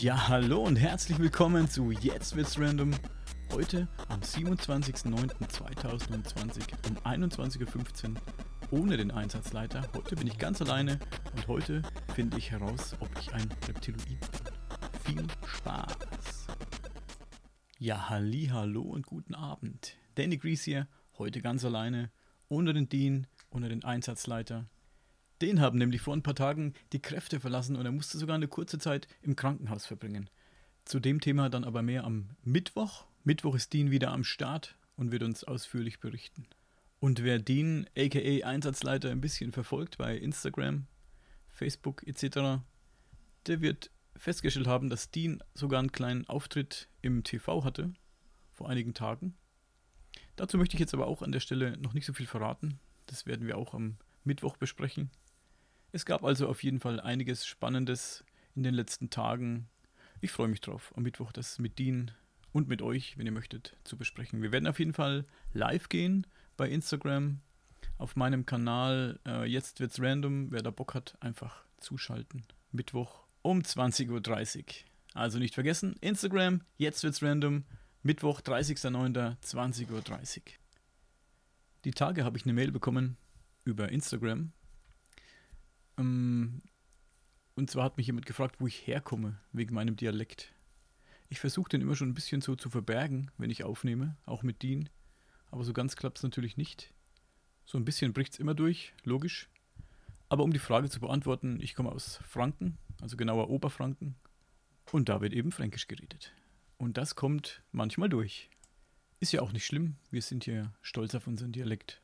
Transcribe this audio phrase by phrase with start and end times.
[0.00, 2.92] Ja, hallo und herzlich willkommen zu Jetzt wird's random.
[3.52, 8.20] Heute am 27.09.2020 um 21.15 Uhr
[8.70, 9.82] ohne den Einsatzleiter.
[9.96, 11.00] Heute bin ich ganz alleine
[11.34, 11.82] und heute
[12.14, 14.18] finde ich heraus, ob ich ein Reptiloid bin.
[15.02, 16.46] Viel Spaß!
[17.80, 19.96] Ja, halli, hallo und guten Abend.
[20.14, 20.86] Danny Grease hier,
[21.18, 22.12] heute ganz alleine,
[22.48, 24.66] ohne den Dean, ohne den Einsatzleiter.
[25.40, 28.48] Den haben nämlich vor ein paar Tagen die Kräfte verlassen und er musste sogar eine
[28.48, 30.28] kurze Zeit im Krankenhaus verbringen.
[30.84, 33.04] Zu dem Thema dann aber mehr am Mittwoch.
[33.24, 36.46] Mittwoch ist Dean wieder am Start und wird uns ausführlich berichten.
[37.00, 40.86] Und wer Dean, aka Einsatzleiter, ein bisschen verfolgt bei Instagram,
[41.48, 42.62] Facebook etc.,
[43.46, 47.92] der wird festgestellt haben, dass Dean sogar einen kleinen Auftritt im TV hatte,
[48.52, 49.36] vor einigen Tagen.
[50.34, 52.80] Dazu möchte ich jetzt aber auch an der Stelle noch nicht so viel verraten.
[53.06, 55.10] Das werden wir auch am Mittwoch besprechen.
[55.90, 58.24] Es gab also auf jeden Fall einiges Spannendes
[58.54, 59.68] in den letzten Tagen.
[60.20, 62.10] Ich freue mich drauf, am Mittwoch das mit Dean
[62.52, 64.42] und mit euch, wenn ihr möchtet, zu besprechen.
[64.42, 67.40] Wir werden auf jeden Fall live gehen bei Instagram
[67.96, 69.18] auf meinem Kanal.
[69.26, 70.50] Äh, jetzt wird's random.
[70.50, 72.44] Wer da Bock hat, einfach zuschalten.
[72.72, 74.64] Mittwoch um 20.30 Uhr.
[75.14, 77.64] Also nicht vergessen, Instagram, jetzt wird's random.
[78.02, 80.42] Mittwoch, 30.09.20.30 Uhr.
[81.84, 83.16] Die Tage habe ich eine Mail bekommen
[83.64, 84.52] über Instagram
[85.98, 86.62] ähm,
[87.54, 90.52] und zwar hat mich jemand gefragt, wo ich herkomme, wegen meinem Dialekt.
[91.28, 94.62] Ich versuche den immer schon ein bisschen so zu verbergen, wenn ich aufnehme, auch mit
[94.62, 94.88] Dean.
[95.50, 96.94] Aber so ganz klappt es natürlich nicht.
[97.64, 99.50] So ein bisschen bricht es immer durch, logisch.
[100.28, 104.14] Aber um die Frage zu beantworten, ich komme aus Franken, also genauer Oberfranken.
[104.92, 106.32] Und da wird eben Fränkisch geredet.
[106.76, 108.48] Und das kommt manchmal durch.
[109.20, 112.00] Ist ja auch nicht schlimm, wir sind hier stolz auf unseren Dialekt.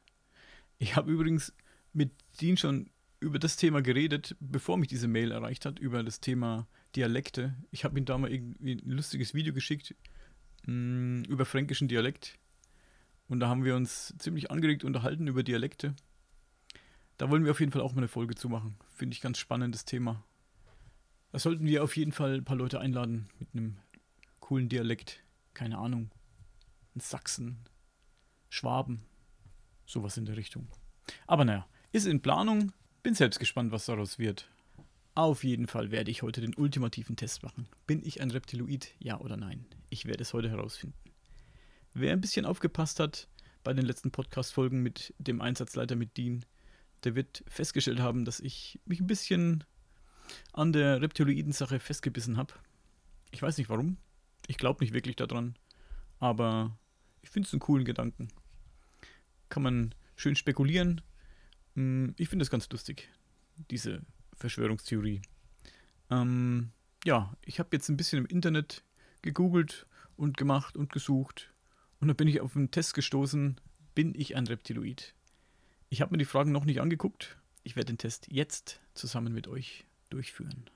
[0.78, 1.54] Ich habe übrigens
[1.92, 2.90] mit Dean schon
[3.24, 7.54] über das Thema geredet, bevor mich diese Mail erreicht hat, über das Thema Dialekte.
[7.70, 9.94] Ich habe ihm da mal irgendwie ein lustiges Video geschickt
[10.66, 12.38] mh, mm, über fränkischen Dialekt.
[13.26, 15.94] Und da haben wir uns ziemlich angeregt unterhalten über Dialekte.
[17.16, 18.76] Da wollen wir auf jeden Fall auch mal eine Folge zu machen.
[18.92, 20.22] Finde ich ganz spannendes Thema.
[21.32, 23.78] Da sollten wir auf jeden Fall ein paar Leute einladen mit einem
[24.40, 25.24] coolen Dialekt.
[25.54, 26.10] Keine Ahnung.
[26.94, 27.58] Ein Sachsen,
[28.50, 29.02] Schwaben,
[29.86, 30.68] sowas in der Richtung.
[31.26, 32.72] Aber naja, ist in Planung.
[33.04, 34.48] Bin selbst gespannt, was daraus wird.
[35.14, 37.68] Auf jeden Fall werde ich heute den ultimativen Test machen.
[37.86, 39.66] Bin ich ein Reptiloid, ja oder nein?
[39.90, 40.96] Ich werde es heute herausfinden.
[41.92, 43.28] Wer ein bisschen aufgepasst hat
[43.62, 46.46] bei den letzten Podcast-Folgen mit dem Einsatzleiter mit Dean,
[47.04, 49.64] der wird festgestellt haben, dass ich mich ein bisschen
[50.54, 52.54] an der Reptiloiden-Sache festgebissen habe.
[53.32, 53.98] Ich weiß nicht warum.
[54.46, 55.56] Ich glaube nicht wirklich daran.
[56.20, 56.78] Aber
[57.20, 58.28] ich finde es einen coolen Gedanken.
[59.50, 61.02] Kann man schön spekulieren,
[61.74, 63.10] ich finde das ganz lustig,
[63.70, 64.02] diese
[64.36, 65.22] Verschwörungstheorie.
[66.10, 66.70] Ähm,
[67.04, 68.84] ja, ich habe jetzt ein bisschen im Internet
[69.22, 69.86] gegoogelt
[70.16, 71.52] und gemacht und gesucht
[72.00, 73.60] und da bin ich auf einen Test gestoßen,
[73.94, 75.14] bin ich ein Reptiloid?
[75.88, 77.38] Ich habe mir die Fragen noch nicht angeguckt.
[77.62, 80.68] Ich werde den Test jetzt zusammen mit euch durchführen.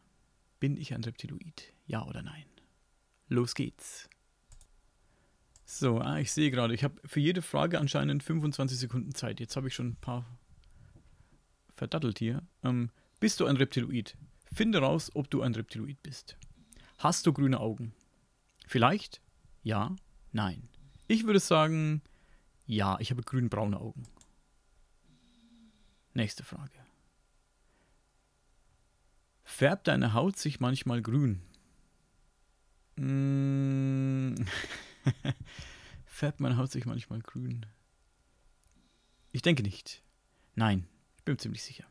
[0.60, 1.74] Bin ich ein Reptiloid?
[1.86, 2.46] Ja oder nein?
[3.28, 4.08] Los geht's.
[5.66, 9.38] So, ah, ich sehe gerade, ich habe für jede Frage anscheinend 25 Sekunden Zeit.
[9.38, 10.37] Jetzt habe ich schon ein paar
[11.78, 12.42] verdattelt hier.
[12.62, 12.90] Ähm,
[13.20, 14.16] bist du ein Reptiloid?
[14.52, 16.36] Finde raus, ob du ein Reptiloid bist.
[16.98, 17.94] Hast du grüne Augen?
[18.66, 19.22] Vielleicht?
[19.62, 19.96] Ja?
[20.32, 20.68] Nein.
[21.06, 22.02] Ich würde sagen,
[22.66, 24.02] ja, ich habe grün-braune Augen.
[26.12, 26.78] Nächste Frage.
[29.44, 31.40] Färbt deine Haut sich manchmal grün?
[32.96, 34.34] Mm.
[36.04, 37.64] Färbt meine Haut sich manchmal grün?
[39.30, 40.02] Ich denke nicht.
[40.54, 40.88] Nein,
[41.28, 41.84] bin ziemlich sicher.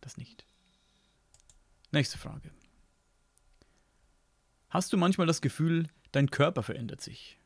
[0.00, 0.44] Das nicht.
[1.92, 2.50] Nächste Frage.
[4.68, 7.38] Hast du manchmal das Gefühl, dein Körper verändert sich?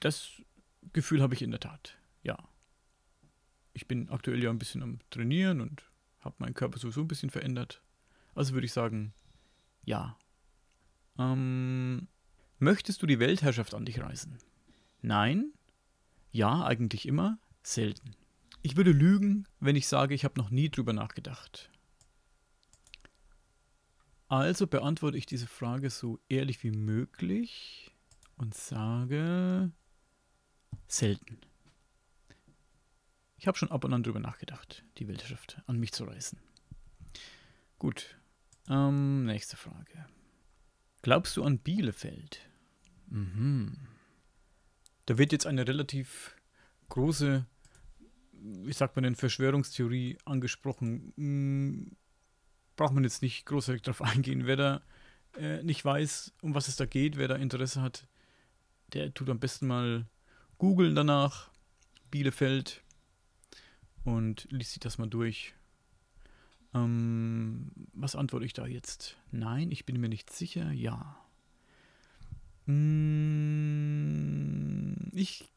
[0.00, 0.30] Das
[0.94, 2.38] Gefühl habe ich in der Tat, ja.
[3.74, 5.84] Ich bin aktuell ja ein bisschen am Trainieren und
[6.20, 7.82] habe meinen Körper sowieso ein bisschen verändert.
[8.34, 9.12] Also würde ich sagen,
[9.84, 10.18] ja.
[11.18, 12.08] Ähm,
[12.58, 14.38] möchtest du die Weltherrschaft an dich reißen?
[15.02, 15.52] Nein?
[16.30, 18.16] Ja, eigentlich immer, selten.
[18.62, 21.68] Ich würde lügen, wenn ich sage, ich habe noch nie drüber nachgedacht.
[24.28, 27.90] Also beantworte ich diese Frage so ehrlich wie möglich
[28.36, 29.72] und sage
[30.86, 31.38] selten.
[33.36, 36.38] Ich habe schon ab und an drüber nachgedacht, die Weltherrschaft an mich zu reißen.
[37.80, 38.16] Gut.
[38.68, 40.06] Ähm, nächste Frage.
[41.02, 42.48] Glaubst du an Bielefeld?
[43.08, 43.76] Mhm.
[45.06, 46.36] Da wird jetzt eine relativ
[46.88, 47.44] große
[48.42, 51.12] wie sagt man denn, Verschwörungstheorie angesprochen.
[51.16, 51.92] Mm,
[52.76, 54.46] braucht man jetzt nicht großartig drauf eingehen.
[54.46, 54.82] Wer da
[55.36, 58.06] äh, nicht weiß, um was es da geht, wer da Interesse hat,
[58.92, 60.06] der tut am besten mal
[60.58, 61.50] googeln danach,
[62.10, 62.82] Bielefeld,
[64.04, 65.54] und liest sich das mal durch.
[66.74, 69.16] Ähm, was antworte ich da jetzt?
[69.30, 70.72] Nein, ich bin mir nicht sicher.
[70.72, 71.16] Ja.
[72.66, 74.02] Hm,
[75.12, 75.51] ich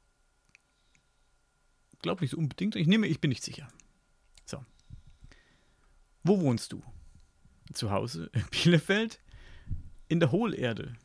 [2.06, 2.76] glaube nicht unbedingt.
[2.76, 3.68] Ich nehme, ich bin nicht sicher.
[4.46, 4.64] So.
[6.24, 6.84] Wo wohnst du?
[7.74, 9.20] Zu Hause in Bielefeld?
[10.08, 10.96] In der Hohlerde.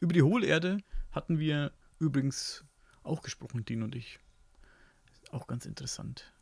[0.00, 0.78] Über die Hohlerde
[1.12, 2.64] hatten wir übrigens
[3.04, 4.18] auch gesprochen, Dean und ich.
[5.30, 6.32] Auch ganz interessant.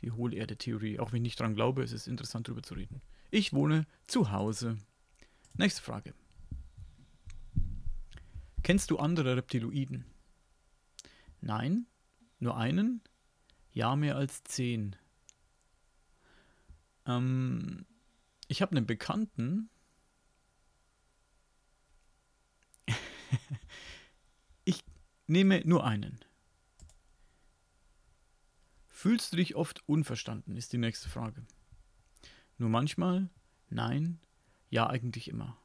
[0.00, 1.00] Die Hohlerde-Theorie.
[1.00, 3.02] Auch wenn ich nicht dran glaube, es ist interessant darüber zu reden.
[3.32, 4.78] Ich wohne zu Hause.
[5.54, 6.14] Nächste Frage.
[8.62, 10.04] Kennst du andere Reptiloiden?
[11.40, 11.86] Nein,
[12.38, 13.02] nur einen?
[13.78, 14.96] Ja, mehr als zehn.
[17.06, 17.86] Ähm,
[18.48, 19.70] ich habe einen Bekannten.
[24.64, 24.82] ich
[25.28, 26.18] nehme nur einen.
[28.88, 31.46] Fühlst du dich oft unverstanden, ist die nächste Frage.
[32.56, 33.30] Nur manchmal?
[33.70, 34.18] Nein?
[34.70, 35.56] Ja, eigentlich immer.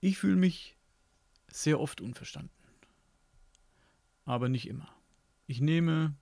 [0.00, 0.76] Ich fühle mich
[1.48, 2.52] sehr oft unverstanden.
[4.26, 4.94] Aber nicht immer.
[5.46, 6.18] Ich nehme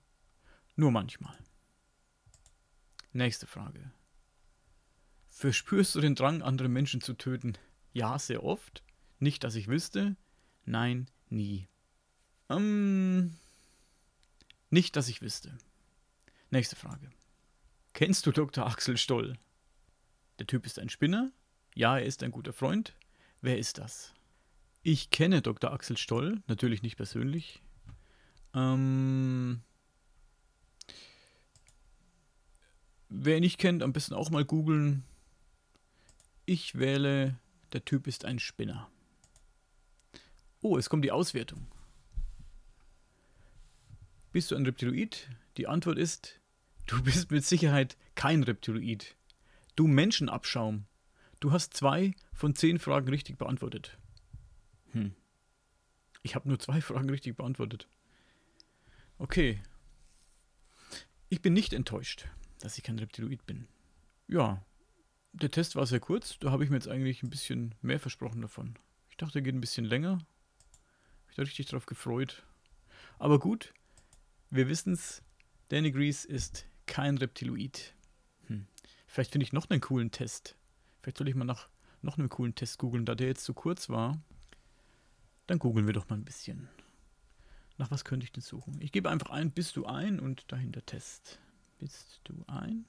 [0.79, 1.37] nur manchmal.
[3.11, 3.91] Nächste Frage.
[5.27, 7.57] Verspürst du den Drang, andere Menschen zu töten?
[7.93, 8.83] Ja, sehr oft.
[9.19, 10.15] Nicht, dass ich wüsste.
[10.65, 11.67] Nein, nie.
[12.49, 13.35] Ähm,
[14.69, 15.57] nicht, dass ich wüsste.
[16.49, 17.09] Nächste Frage.
[17.93, 18.65] Kennst du Dr.
[18.65, 19.37] Axel Stoll?
[20.39, 21.31] Der Typ ist ein Spinner?
[21.75, 22.95] Ja, er ist ein guter Freund.
[23.41, 24.13] Wer ist das?
[24.81, 25.71] Ich kenne Dr.
[25.71, 27.61] Axel Stoll, natürlich nicht persönlich.
[28.53, 29.61] Ähm,
[33.09, 35.03] wer ihn nicht kennt, am besten auch mal googeln.
[36.45, 37.37] Ich wähle,
[37.73, 38.89] der Typ ist ein Spinner.
[40.61, 41.67] Oh, es kommt die Auswertung.
[44.31, 45.29] Bist du ein Reptiloid?
[45.57, 46.39] Die Antwort ist,
[46.87, 49.15] du bist mit Sicherheit kein Reptiloid.
[49.75, 50.85] Du Menschenabschaum.
[51.39, 53.97] Du hast zwei von zehn Fragen richtig beantwortet.
[54.91, 55.15] Hm.
[56.21, 57.87] Ich habe nur zwei Fragen richtig beantwortet.
[59.17, 59.61] Okay.
[61.29, 62.27] Ich bin nicht enttäuscht,
[62.59, 63.67] dass ich kein Reptiloid bin.
[64.27, 64.63] Ja,
[65.33, 66.37] der Test war sehr kurz.
[66.39, 68.75] Da habe ich mir jetzt eigentlich ein bisschen mehr versprochen davon.
[69.09, 70.19] Ich dachte, er geht ein bisschen länger.
[71.29, 72.43] Ich da richtig drauf gefreut.
[73.17, 73.73] Aber gut,
[74.49, 75.21] wir wissen es,
[75.69, 77.93] Danny Grease ist kein Reptiloid.
[78.47, 78.65] Hm.
[79.07, 80.55] Vielleicht finde ich noch einen coolen Test.
[81.01, 81.69] Vielleicht soll ich mal nach
[82.01, 84.21] noch einem coolen Test googeln, da der jetzt zu kurz war.
[85.47, 86.69] Dann googeln wir doch mal ein bisschen.
[87.77, 88.79] Nach was könnte ich denn suchen?
[88.81, 91.39] Ich gebe einfach ein, bist du ein und dahinter Test.
[91.79, 92.85] Bist du ein?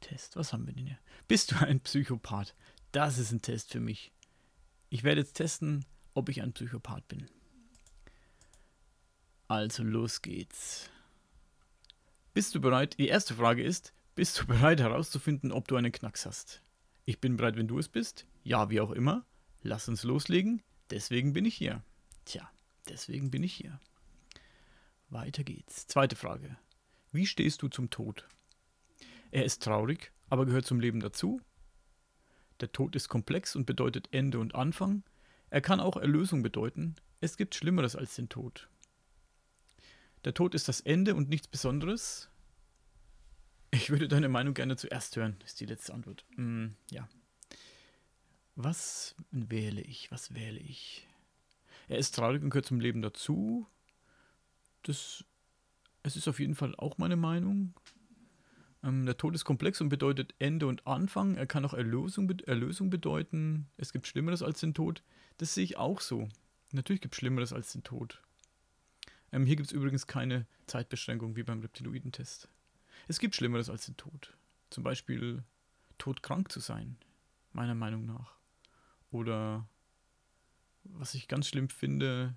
[0.00, 0.98] Test, was haben wir denn hier?
[1.28, 2.54] Bist du ein Psychopath?
[2.92, 4.12] Das ist ein Test für mich.
[4.90, 7.26] Ich werde jetzt testen, ob ich ein Psychopath bin.
[9.48, 10.90] Also los geht's.
[12.34, 12.98] Bist du bereit?
[12.98, 16.62] Die erste Frage ist, bist du bereit herauszufinden, ob du einen Knacks hast?
[17.04, 18.26] Ich bin bereit, wenn du es bist.
[18.44, 19.24] Ja, wie auch immer.
[19.62, 20.62] Lass uns loslegen.
[20.90, 21.82] Deswegen bin ich hier.
[22.26, 22.50] Tja,
[22.88, 23.80] deswegen bin ich hier.
[25.08, 25.86] Weiter geht's.
[25.86, 26.56] Zweite Frage.
[27.12, 28.26] Wie stehst du zum Tod?
[29.30, 31.40] Er ist traurig, aber gehört zum Leben dazu.
[32.60, 35.04] Der Tod ist komplex und bedeutet Ende und Anfang.
[35.50, 36.96] Er kann auch Erlösung bedeuten.
[37.20, 38.68] Es gibt Schlimmeres als den Tod.
[40.24, 42.30] Der Tod ist das Ende und nichts Besonderes.
[43.70, 46.24] Ich würde deine Meinung gerne zuerst hören, ist die letzte Antwort.
[46.36, 47.08] Mm, ja.
[48.54, 50.10] Was wähle ich?
[50.10, 51.08] Was wähle ich?
[51.88, 53.66] Er ist traurig und gehört zum Leben dazu.
[54.82, 55.24] Das,
[56.02, 57.74] es ist auf jeden Fall auch meine Meinung.
[58.82, 61.36] Ähm, der Tod ist komplex und bedeutet Ende und Anfang.
[61.36, 63.68] Er kann auch Erlösung, Erlösung bedeuten.
[63.76, 65.02] Es gibt Schlimmeres als den Tod.
[65.38, 66.28] Das sehe ich auch so.
[66.72, 68.20] Natürlich gibt es Schlimmeres als den Tod.
[69.30, 72.48] Ähm, hier gibt es übrigens keine Zeitbeschränkung wie beim Reptiloidentest.
[73.08, 74.36] Es gibt Schlimmeres als den Tod.
[74.70, 75.42] Zum Beispiel
[75.98, 76.96] todkrank zu sein,
[77.52, 78.36] meiner Meinung nach.
[79.10, 79.68] Oder
[80.84, 82.34] was ich ganz schlimm finde,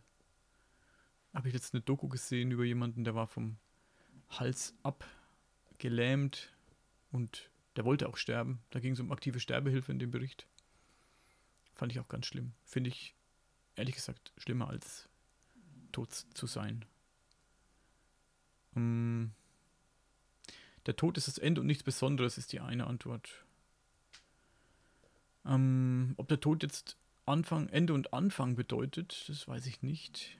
[1.35, 3.57] habe ich jetzt eine Doku gesehen über jemanden, der war vom
[4.29, 5.05] Hals ab
[5.77, 6.53] gelähmt
[7.11, 8.61] und der wollte auch sterben.
[8.71, 10.47] Da ging es um aktive Sterbehilfe in dem Bericht.
[11.73, 12.53] Fand ich auch ganz schlimm.
[12.63, 13.15] Finde ich
[13.75, 15.09] ehrlich gesagt schlimmer als
[15.91, 16.85] tot zu sein.
[18.73, 19.31] Um,
[20.85, 23.45] der Tod ist das Ende und nichts Besonderes, ist die eine Antwort.
[25.43, 30.37] Um, ob der Tod jetzt Anfang, Ende und Anfang bedeutet, das weiß ich nicht.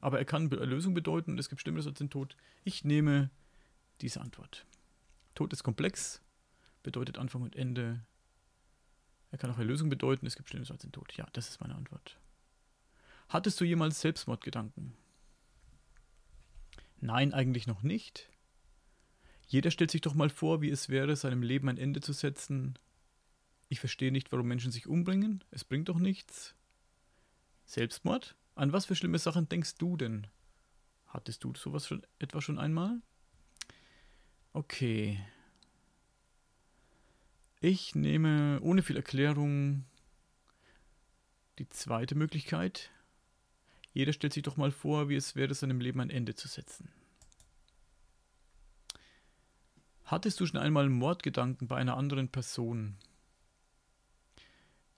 [0.00, 2.36] Aber er kann Erlösung bedeuten und es gibt Schlimmeres als den Tod.
[2.64, 3.30] Ich nehme
[4.00, 4.66] diese Antwort.
[5.34, 6.22] Tod ist komplex,
[6.82, 8.04] bedeutet Anfang und Ende.
[9.30, 11.12] Er kann auch Erlösung bedeuten, es gibt Schlimmes als den Tod.
[11.16, 12.18] Ja, das ist meine Antwort.
[13.28, 14.94] Hattest du jemals Selbstmordgedanken?
[17.00, 18.30] Nein, eigentlich noch nicht.
[19.46, 22.78] Jeder stellt sich doch mal vor, wie es wäre, seinem Leben ein Ende zu setzen.
[23.68, 25.44] Ich verstehe nicht, warum Menschen sich umbringen.
[25.50, 26.54] Es bringt doch nichts.
[27.66, 28.34] Selbstmord?
[28.58, 30.26] An was für schlimme Sachen denkst du denn?
[31.06, 33.00] Hattest du sowas schon etwa schon einmal?
[34.52, 35.24] Okay.
[37.60, 39.84] Ich nehme ohne viel Erklärung
[41.60, 42.90] die zweite Möglichkeit.
[43.92, 46.90] Jeder stellt sich doch mal vor, wie es wäre, seinem Leben ein Ende zu setzen.
[50.02, 52.96] Hattest du schon einmal Mordgedanken bei einer anderen Person?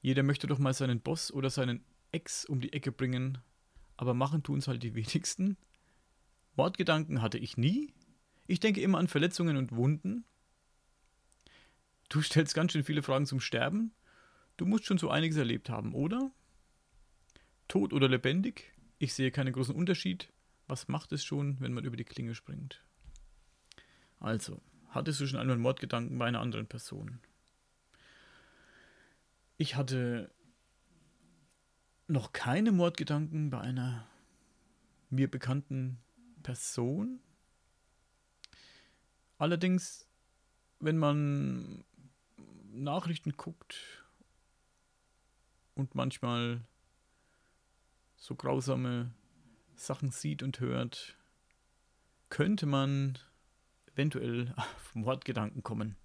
[0.01, 3.37] Jeder möchte doch mal seinen Boss oder seinen Ex um die Ecke bringen,
[4.01, 5.59] aber machen tun es halt die wenigsten.
[6.57, 7.93] Mordgedanken hatte ich nie.
[8.47, 10.25] Ich denke immer an Verletzungen und Wunden.
[12.09, 13.93] Du stellst ganz schön viele Fragen zum Sterben.
[14.57, 16.33] Du musst schon so einiges erlebt haben, oder?
[17.69, 18.73] Tot oder lebendig?
[18.99, 20.33] Ich sehe keinen großen Unterschied.
[20.67, 22.83] Was macht es schon, wenn man über die Klinge springt?
[24.19, 27.21] Also, hattest du schon einmal Mordgedanken bei einer anderen Person?
[29.59, 30.31] Ich hatte
[32.11, 34.07] noch keine Mordgedanken bei einer
[35.11, 35.99] mir bekannten
[36.43, 37.21] Person.
[39.39, 40.07] Allerdings,
[40.81, 41.85] wenn man
[42.73, 44.05] Nachrichten guckt
[45.75, 46.63] und manchmal
[48.17, 49.13] so grausame
[49.75, 51.17] Sachen sieht und hört,
[52.29, 53.19] könnte man
[53.93, 55.97] eventuell auf Mordgedanken kommen.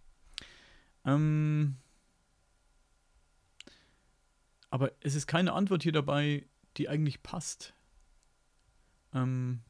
[1.04, 1.78] Ähm,
[4.76, 7.74] aber es ist keine Antwort hier dabei, die eigentlich passt.
[9.14, 9.62] Ähm,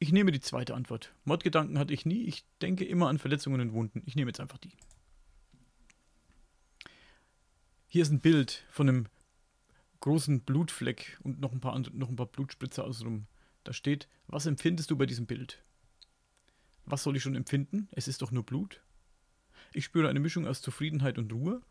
[0.00, 1.14] ich nehme die zweite Antwort.
[1.22, 2.24] Mordgedanken hatte ich nie.
[2.24, 4.02] Ich denke immer an Verletzungen und Wunden.
[4.06, 4.72] Ich nehme jetzt einfach die.
[7.86, 9.06] Hier ist ein Bild von einem
[10.00, 13.28] großen Blutfleck und noch ein paar, noch ein paar Blutspritzer außenrum.
[13.62, 15.62] Da steht, was empfindest du bei diesem Bild?
[16.86, 17.86] Was soll ich schon empfinden?
[17.92, 18.82] Es ist doch nur Blut.
[19.72, 21.62] Ich spüre eine Mischung aus Zufriedenheit und Ruhe.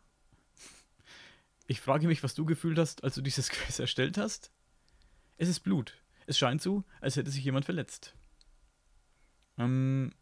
[1.66, 4.52] Ich frage mich, was du gefühlt hast, als du dieses Quiz erstellt hast.
[5.36, 5.96] Es ist Blut.
[6.26, 8.14] Es scheint so, als hätte sich jemand verletzt.
[9.58, 10.12] Ähm,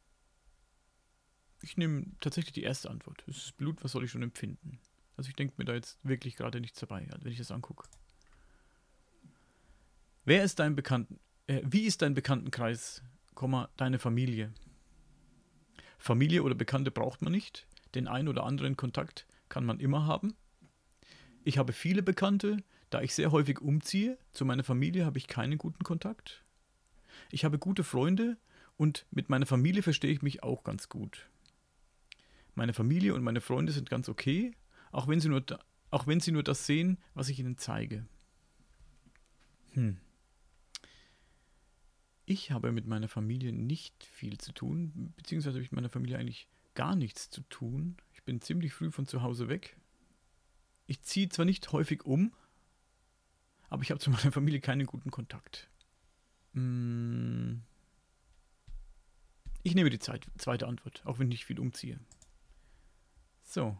[1.62, 3.24] ich nehme tatsächlich die erste Antwort.
[3.28, 4.80] Es ist Blut, was soll ich schon empfinden?
[5.16, 7.88] Also ich denke mir da jetzt wirklich gerade nichts dabei, wenn ich das angucke.
[10.24, 13.02] Wer ist dein Bekannten, äh, wie ist dein Bekanntenkreis,
[13.34, 14.52] Komma, deine Familie?
[15.98, 17.66] Familie oder Bekannte braucht man nicht.
[17.94, 20.34] Den einen oder anderen Kontakt kann man immer haben.
[21.44, 22.58] Ich habe viele Bekannte,
[22.90, 24.18] da ich sehr häufig umziehe.
[24.32, 26.44] Zu meiner Familie habe ich keinen guten Kontakt.
[27.30, 28.36] Ich habe gute Freunde
[28.76, 31.28] und mit meiner Familie verstehe ich mich auch ganz gut.
[32.54, 34.52] Meine Familie und meine Freunde sind ganz okay,
[34.92, 35.58] auch wenn sie nur, da,
[35.90, 38.06] auch wenn sie nur das sehen, was ich ihnen zeige.
[39.72, 39.98] Hm.
[42.24, 46.18] Ich habe mit meiner Familie nicht viel zu tun, beziehungsweise habe ich mit meiner Familie
[46.18, 47.96] eigentlich gar nichts zu tun.
[48.12, 49.76] Ich bin ziemlich früh von zu Hause weg.
[50.92, 52.34] Ich ziehe zwar nicht häufig um,
[53.70, 55.70] aber ich habe zu meiner Familie keinen guten Kontakt.
[56.52, 57.62] Hm.
[59.62, 61.98] Ich nehme die zweite Antwort, auch wenn ich viel umziehe.
[63.42, 63.78] So.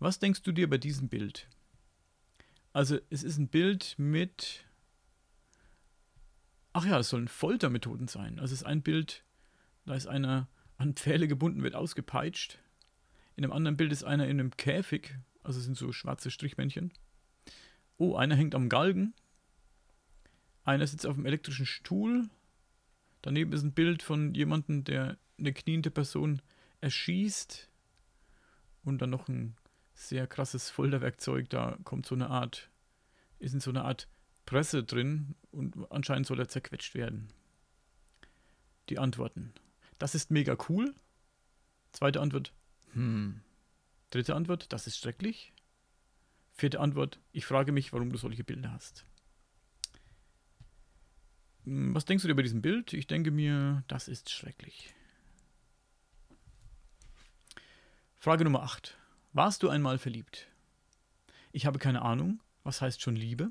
[0.00, 1.48] Was denkst du dir bei diesem Bild?
[2.72, 4.64] Also, es ist ein Bild mit
[6.72, 8.40] Ach ja, es sollen Foltermethoden sein.
[8.40, 9.24] Also es ist ein Bild,
[9.84, 10.48] da ist einer
[10.78, 12.58] an Pfähle gebunden, wird ausgepeitscht.
[13.36, 16.92] In einem anderen Bild ist einer in einem Käfig, also sind so schwarze Strichmännchen.
[17.98, 19.14] Oh, einer hängt am Galgen.
[20.64, 22.28] Einer sitzt auf einem elektrischen Stuhl.
[23.22, 26.40] Daneben ist ein Bild von jemandem, der eine kniende Person
[26.80, 27.68] erschießt.
[28.84, 29.56] Und dann noch ein
[29.94, 31.50] sehr krasses Folterwerkzeug.
[31.50, 32.70] Da kommt so eine Art,
[33.38, 34.08] ist in so einer Art
[34.46, 37.28] Presse drin und anscheinend soll er zerquetscht werden.
[38.88, 39.52] Die Antworten.
[39.98, 40.94] Das ist mega cool.
[41.92, 42.52] Zweite Antwort.
[42.96, 43.42] Hm.
[44.10, 44.72] Dritte Antwort.
[44.72, 45.52] Das ist schrecklich.
[46.54, 47.20] Vierte Antwort.
[47.32, 49.04] Ich frage mich, warum du solche Bilder hast.
[51.64, 52.94] Hm, was denkst du dir bei diesem Bild?
[52.94, 54.94] Ich denke mir, das ist schrecklich.
[58.18, 58.96] Frage Nummer 8.
[59.34, 60.48] Warst du einmal verliebt?
[61.52, 62.40] Ich habe keine Ahnung.
[62.64, 63.50] Was heißt schon Liebe?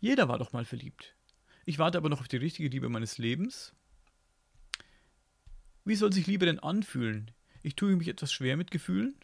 [0.00, 1.14] Jeder war doch mal verliebt.
[1.66, 3.74] Ich warte aber noch auf die richtige Liebe meines Lebens.
[5.84, 7.30] Wie soll sich Liebe denn anfühlen?
[7.62, 9.14] Ich tue mich etwas schwer mit Gefühlen.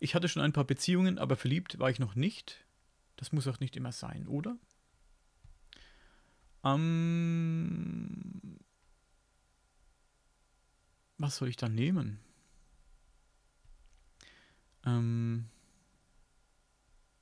[0.00, 2.64] Ich hatte schon ein paar Beziehungen, aber verliebt war ich noch nicht.
[3.16, 4.56] Das muss auch nicht immer sein, oder?
[6.64, 8.58] Ähm
[11.18, 12.20] was soll ich da nehmen?
[14.84, 15.46] Ähm,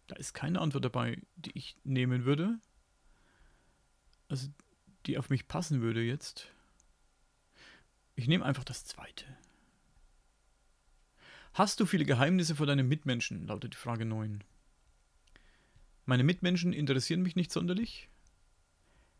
[0.09, 2.59] da ist keine Antwort dabei, die ich nehmen würde.
[4.28, 4.49] Also,
[5.06, 6.49] die auf mich passen würde jetzt.
[8.14, 9.25] Ich nehme einfach das zweite.
[11.54, 13.47] Hast du viele Geheimnisse vor deinen Mitmenschen?
[13.47, 14.42] lautet die Frage 9.
[16.06, 18.09] Meine Mitmenschen interessieren mich nicht sonderlich.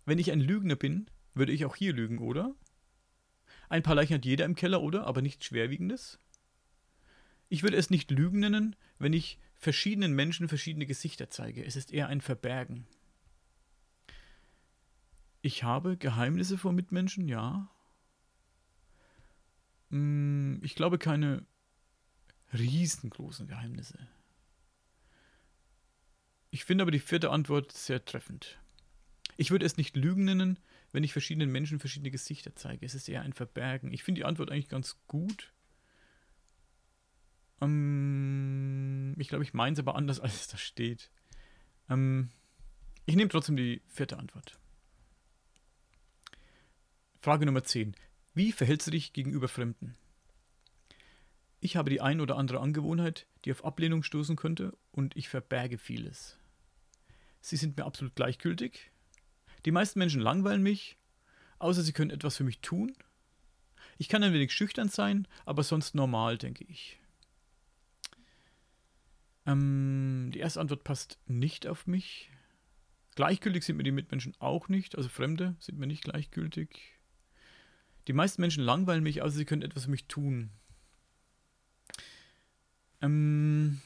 [0.07, 2.55] Wenn ich ein Lügner bin, würde ich auch hier lügen, oder?
[3.69, 5.07] Ein paar Leichen hat jeder im Keller, oder?
[5.07, 6.19] Aber nichts Schwerwiegendes.
[7.51, 11.62] Ich würde es nicht Lügen nennen, wenn ich verschiedenen Menschen verschiedene Gesichter zeige.
[11.62, 12.87] Es ist eher ein Verbergen.
[15.43, 17.69] Ich habe Geheimnisse vor Mitmenschen, ja.
[19.91, 21.45] Hm, ich glaube keine
[22.52, 23.99] riesengroßen Geheimnisse.
[26.50, 28.59] Ich finde aber die vierte Antwort sehr treffend.
[29.37, 30.59] Ich würde es nicht Lügen nennen,
[30.92, 32.85] wenn ich verschiedenen Menschen verschiedene Gesichter zeige.
[32.85, 33.92] Es ist eher ein Verbergen.
[33.92, 35.52] Ich finde die Antwort eigentlich ganz gut.
[37.62, 41.11] Ähm, ich glaube, ich meine es aber anders, als es da steht.
[41.88, 42.28] Ähm,
[43.06, 44.59] ich nehme trotzdem die vierte Antwort.
[47.21, 47.94] Frage Nummer 10.
[48.35, 49.97] Wie verhältst du dich gegenüber Fremden?
[51.64, 55.78] Ich habe die ein oder andere Angewohnheit, die auf Ablehnung stoßen könnte, und ich verberge
[55.78, 56.37] vieles.
[57.40, 58.90] Sie sind mir absolut gleichgültig.
[59.64, 60.97] Die meisten Menschen langweilen mich,
[61.61, 62.97] außer sie können etwas für mich tun.
[63.97, 66.99] Ich kann ein wenig schüchtern sein, aber sonst normal, denke ich.
[69.47, 72.28] Ähm, die erste Antwort passt nicht auf mich.
[73.14, 76.99] Gleichgültig sind mir die Mitmenschen auch nicht, also Fremde sind mir nicht gleichgültig.
[78.09, 80.50] Die meisten Menschen langweilen mich, außer sie können etwas für mich tun.
[83.02, 83.80] Ähm,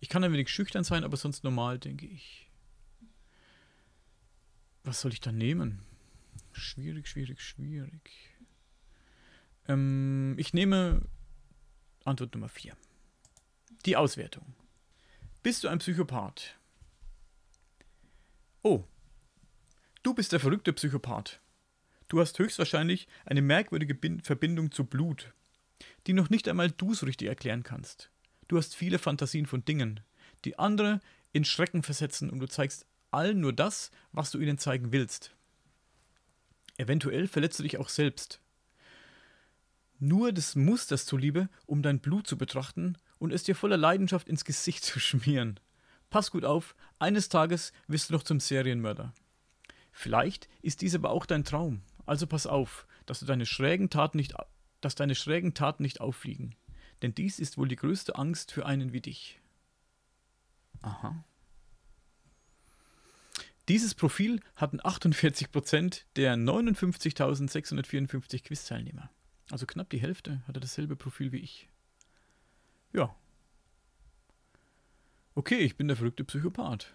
[0.00, 2.50] ich kann ein wenig schüchtern sein, aber sonst normal, denke ich.
[4.84, 5.82] Was soll ich da nehmen?
[6.52, 8.10] Schwierig, schwierig, schwierig.
[9.68, 11.02] Ähm, ich nehme
[12.04, 12.76] Antwort Nummer 4.
[13.84, 14.54] Die Auswertung.
[15.42, 16.56] Bist du ein Psychopath?
[18.62, 18.84] Oh,
[20.02, 21.40] du bist der verrückte Psychopath.
[22.08, 25.32] Du hast höchstwahrscheinlich eine merkwürdige Verbindung zu Blut,
[26.06, 28.10] die noch nicht einmal du so richtig erklären kannst.
[28.48, 30.00] Du hast viele Fantasien von Dingen,
[30.44, 31.00] die andere
[31.32, 35.34] in Schrecken versetzen und du zeigst allen nur das, was du ihnen zeigen willst.
[36.76, 38.40] Eventuell verletzt du dich auch selbst.
[39.98, 44.44] Nur des Musters zuliebe, um dein Blut zu betrachten und es dir voller Leidenschaft ins
[44.44, 45.60] Gesicht zu schmieren.
[46.10, 49.14] Pass gut auf, eines Tages wirst du noch zum Serienmörder.
[49.92, 54.16] Vielleicht ist dies aber auch dein Traum, also pass auf, dass du deine schrägen Taten
[54.16, 54.34] nicht,
[54.82, 56.54] dass deine schrägen Taten nicht auffliegen.
[57.00, 59.40] Denn dies ist wohl die größte Angst für einen wie dich.
[60.82, 61.24] Aha.
[63.68, 69.10] Dieses Profil hatten 48% der 59.654 Quiz-Teilnehmer.
[69.50, 71.68] Also knapp die Hälfte hatte dasselbe Profil wie ich.
[72.92, 73.14] Ja.
[75.34, 76.92] Okay, ich bin der verrückte Psychopath.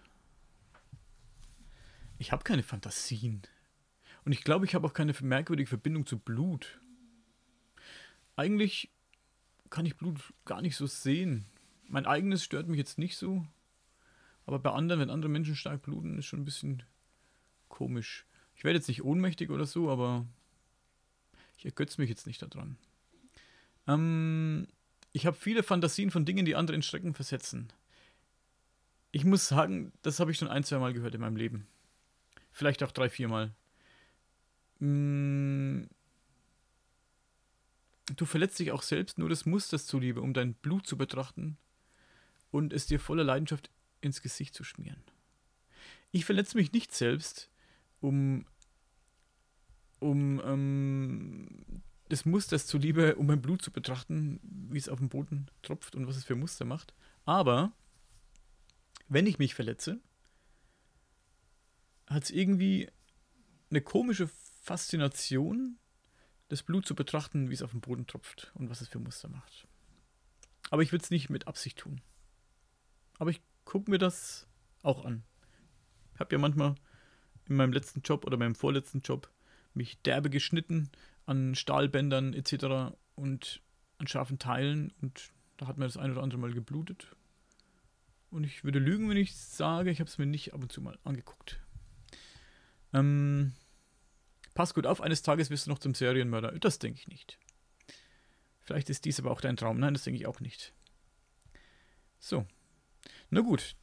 [2.18, 3.42] Ich habe keine Fantasien.
[4.24, 6.80] Und ich glaube, ich habe auch keine merkwürdige Verbindung zu Blut.
[8.38, 8.88] Eigentlich
[9.68, 11.46] kann ich Blut gar nicht so sehen.
[11.88, 13.44] Mein eigenes stört mich jetzt nicht so.
[14.46, 16.84] Aber bei anderen, wenn andere Menschen stark bluten, ist schon ein bisschen
[17.68, 18.26] komisch.
[18.54, 20.24] Ich werde jetzt nicht ohnmächtig oder so, aber
[21.56, 22.78] ich ergötze mich jetzt nicht daran.
[23.88, 24.68] Ähm,
[25.12, 27.72] ich habe viele Fantasien von Dingen, die andere in Schrecken versetzen.
[29.10, 31.66] Ich muss sagen, das habe ich schon ein, zwei Mal gehört in meinem Leben.
[32.52, 33.52] Vielleicht auch drei, vier Mal.
[34.78, 35.86] Mm,
[38.16, 41.56] du verletzt dich auch selbst nur des Musters zuliebe, um dein Blut zu betrachten
[42.50, 45.02] und es dir voller Leidenschaft ins Gesicht zu schmieren.
[46.10, 47.50] Ich verletze mich nicht selbst,
[48.00, 48.46] um,
[50.00, 55.50] um ähm, des Musters zuliebe, um mein Blut zu betrachten, wie es auf dem Boden
[55.62, 56.94] tropft und was es für Muster macht.
[57.24, 57.72] Aber
[59.08, 60.00] wenn ich mich verletze,
[62.06, 62.88] hat es irgendwie
[63.70, 64.30] eine komische
[64.62, 65.78] Faszination,
[66.48, 69.28] das Blut zu betrachten, wie es auf dem Boden tropft und was es für Muster
[69.28, 69.66] macht.
[70.70, 72.00] Aber ich würde es nicht mit Absicht tun.
[73.18, 74.46] Aber ich gucke mir das
[74.82, 75.22] auch an.
[76.14, 76.74] Ich habe ja manchmal
[77.46, 79.30] in meinem letzten Job oder meinem vorletzten Job
[79.74, 80.90] mich derbe geschnitten
[81.26, 82.96] an Stahlbändern etc.
[83.14, 83.62] und
[83.98, 87.14] an scharfen Teilen und da hat mir das ein oder andere Mal geblutet.
[88.30, 90.80] Und ich würde lügen, wenn ich sage, ich habe es mir nicht ab und zu
[90.80, 91.60] mal angeguckt.
[92.92, 93.52] Ähm,
[94.58, 96.50] pass gut auf, eines Tages wirst du noch zum Serienmörder.
[96.58, 97.38] Das denke ich nicht.
[98.60, 99.78] Vielleicht ist dies aber auch dein Traum.
[99.78, 100.74] Nein, das denke ich auch nicht.
[102.18, 102.44] So,
[103.30, 103.76] na gut,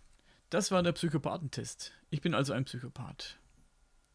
[0.49, 1.93] das war der Psychopathentest.
[2.09, 3.39] Ich bin also ein Psychopath.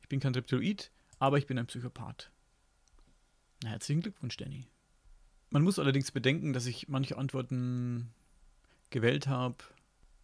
[0.03, 2.31] Ich bin kein Reptiloid, aber ich bin ein Psychopath.
[3.63, 4.67] Na, herzlichen Glückwunsch, Danny.
[5.49, 8.13] Man muss allerdings bedenken, dass ich manche Antworten
[8.91, 9.65] gewählt habe,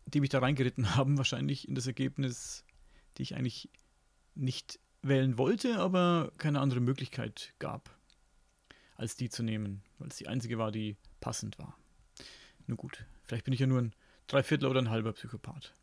[0.04, 2.66] die mich da reingeritten haben, wahrscheinlich in das Ergebnis,
[3.16, 3.70] die ich eigentlich
[4.34, 7.96] nicht wählen wollte, aber keine andere Möglichkeit gab,
[8.96, 11.76] als die zu nehmen, weil es die einzige war, die passend war.
[12.66, 13.94] Nun gut, vielleicht bin ich ja nur ein
[14.26, 15.74] Dreiviertel oder ein halber Psychopath.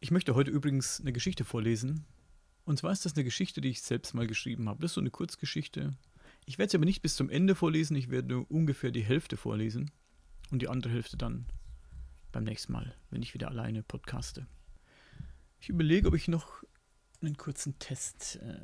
[0.00, 2.04] Ich möchte heute übrigens eine Geschichte vorlesen.
[2.64, 4.82] Und zwar ist das eine Geschichte, die ich selbst mal geschrieben habe.
[4.82, 5.96] Das ist so eine Kurzgeschichte.
[6.44, 9.36] Ich werde sie aber nicht bis zum Ende vorlesen, ich werde nur ungefähr die Hälfte
[9.36, 9.90] vorlesen
[10.50, 11.46] und die andere Hälfte dann
[12.30, 14.46] beim nächsten Mal, wenn ich wieder alleine podcaste.
[15.60, 16.62] Ich überlege, ob ich noch
[17.22, 18.58] einen kurzen Test äh,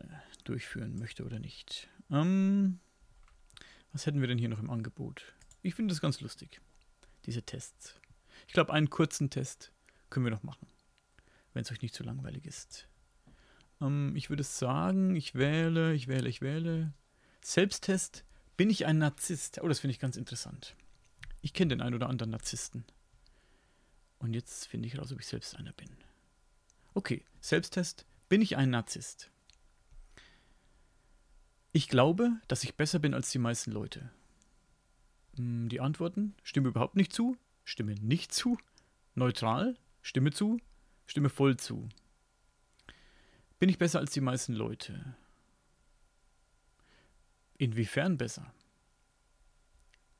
[0.45, 1.89] durchführen möchte oder nicht.
[2.11, 2.81] Ähm,
[3.93, 5.35] was hätten wir denn hier noch im Angebot?
[5.63, 6.61] Ich finde das ganz lustig,
[7.27, 7.99] diese Tests.
[8.47, 9.73] Ich glaube, einen kurzen Test
[10.11, 10.67] können wir noch machen,
[11.53, 12.89] wenn es euch nicht zu langweilig ist.
[13.81, 16.93] Ähm, ich würde sagen, ich wähle, ich wähle, ich wähle.
[17.43, 18.25] Selbsttest,
[18.57, 19.61] bin ich ein Narzisst?
[19.63, 20.77] Oh, das finde ich ganz interessant.
[21.41, 22.85] Ich kenne den einen oder anderen Narzissten.
[24.19, 25.91] Und jetzt finde ich raus, ob ich selbst einer bin.
[26.95, 29.31] Okay, Selbsttest, bin ich ein Narzisst?
[31.73, 34.11] Ich glaube, dass ich besser bin als die meisten Leute.
[35.37, 38.57] Hm, die Antworten: Stimme überhaupt nicht zu, stimme nicht zu,
[39.15, 40.59] neutral, stimme zu,
[41.05, 41.91] stimme voll zu.
[43.59, 45.15] Bin ich besser als die meisten Leute?
[47.59, 48.55] Inwiefern besser?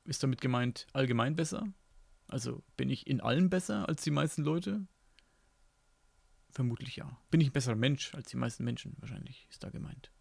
[0.05, 1.65] Ist damit gemeint allgemein besser?
[2.27, 4.85] Also bin ich in allem besser als die meisten Leute?
[6.53, 7.17] Vermutlich ja.
[7.31, 8.95] Bin ich ein besserer Mensch als die meisten Menschen?
[8.99, 10.11] Wahrscheinlich ist da gemeint.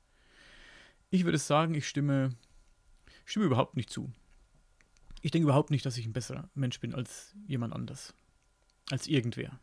[1.11, 2.35] Ich würde sagen, ich stimme,
[3.27, 4.11] stimme überhaupt nicht zu.
[5.21, 8.15] Ich denke überhaupt nicht, dass ich ein besserer Mensch bin als jemand anders.
[8.91, 9.61] Als irgendwer.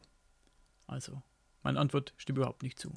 [0.86, 1.24] Also,
[1.64, 2.94] meine Antwort stimmt überhaupt nicht zu.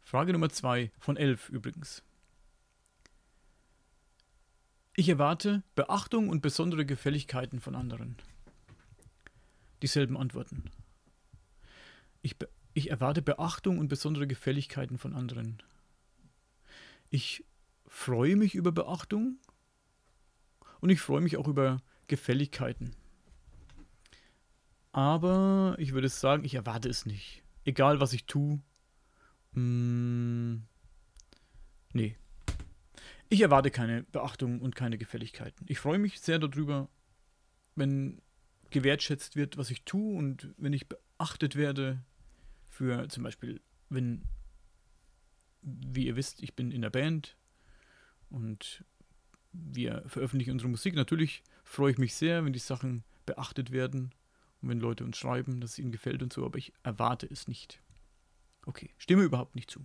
[0.00, 2.02] Frage Nummer zwei von elf übrigens.
[4.96, 8.16] Ich erwarte Beachtung und besondere Gefälligkeiten von anderen.
[9.82, 10.70] Dieselben Antworten.
[12.22, 12.36] Ich,
[12.74, 15.62] ich erwarte Beachtung und besondere Gefälligkeiten von anderen.
[17.08, 17.44] Ich
[17.86, 19.38] freue mich über Beachtung
[20.80, 22.94] und ich freue mich auch über Gefälligkeiten.
[24.92, 27.42] Aber ich würde sagen, ich erwarte es nicht.
[27.64, 28.60] Egal was ich tue.
[29.52, 30.62] Mm,
[31.92, 32.16] nee.
[33.28, 35.64] Ich erwarte keine Beachtung und keine Gefälligkeiten.
[35.68, 36.88] Ich freue mich sehr darüber,
[37.76, 38.20] wenn
[38.70, 42.02] gewertschätzt wird, was ich tue und wenn ich beachtet werde
[42.80, 44.22] für zum Beispiel, wenn,
[45.60, 47.36] wie ihr wisst, ich bin in der Band
[48.30, 48.86] und
[49.52, 50.94] wir veröffentlichen unsere Musik.
[50.94, 54.14] Natürlich freue ich mich sehr, wenn die Sachen beachtet werden
[54.62, 57.48] und wenn Leute uns schreiben, dass es ihnen gefällt und so, aber ich erwarte es
[57.48, 57.82] nicht.
[58.64, 59.84] Okay, stimme überhaupt nicht zu.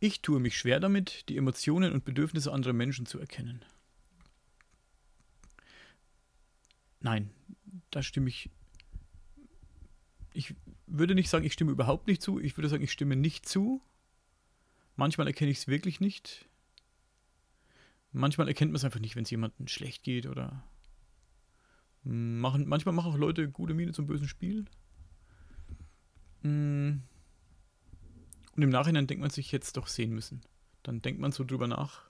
[0.00, 3.62] Ich tue mich schwer damit, die Emotionen und Bedürfnisse anderer Menschen zu erkennen.
[7.00, 7.28] Nein,
[7.90, 8.48] da stimme ich
[10.34, 10.54] ich
[10.86, 12.38] würde nicht sagen, ich stimme überhaupt nicht zu.
[12.38, 13.82] Ich würde sagen, ich stimme nicht zu.
[14.96, 16.48] Manchmal erkenne ich es wirklich nicht.
[18.12, 20.62] Manchmal erkennt man es einfach nicht, wenn es jemandem schlecht geht oder
[22.04, 22.68] machen.
[22.68, 24.66] Manchmal machen auch Leute gute Miene zum bösen Spiel.
[26.42, 27.00] Mm.
[28.54, 30.42] Und im Nachhinein denkt man sich jetzt doch sehen müssen.
[30.82, 32.02] Dann denkt man so drüber nach.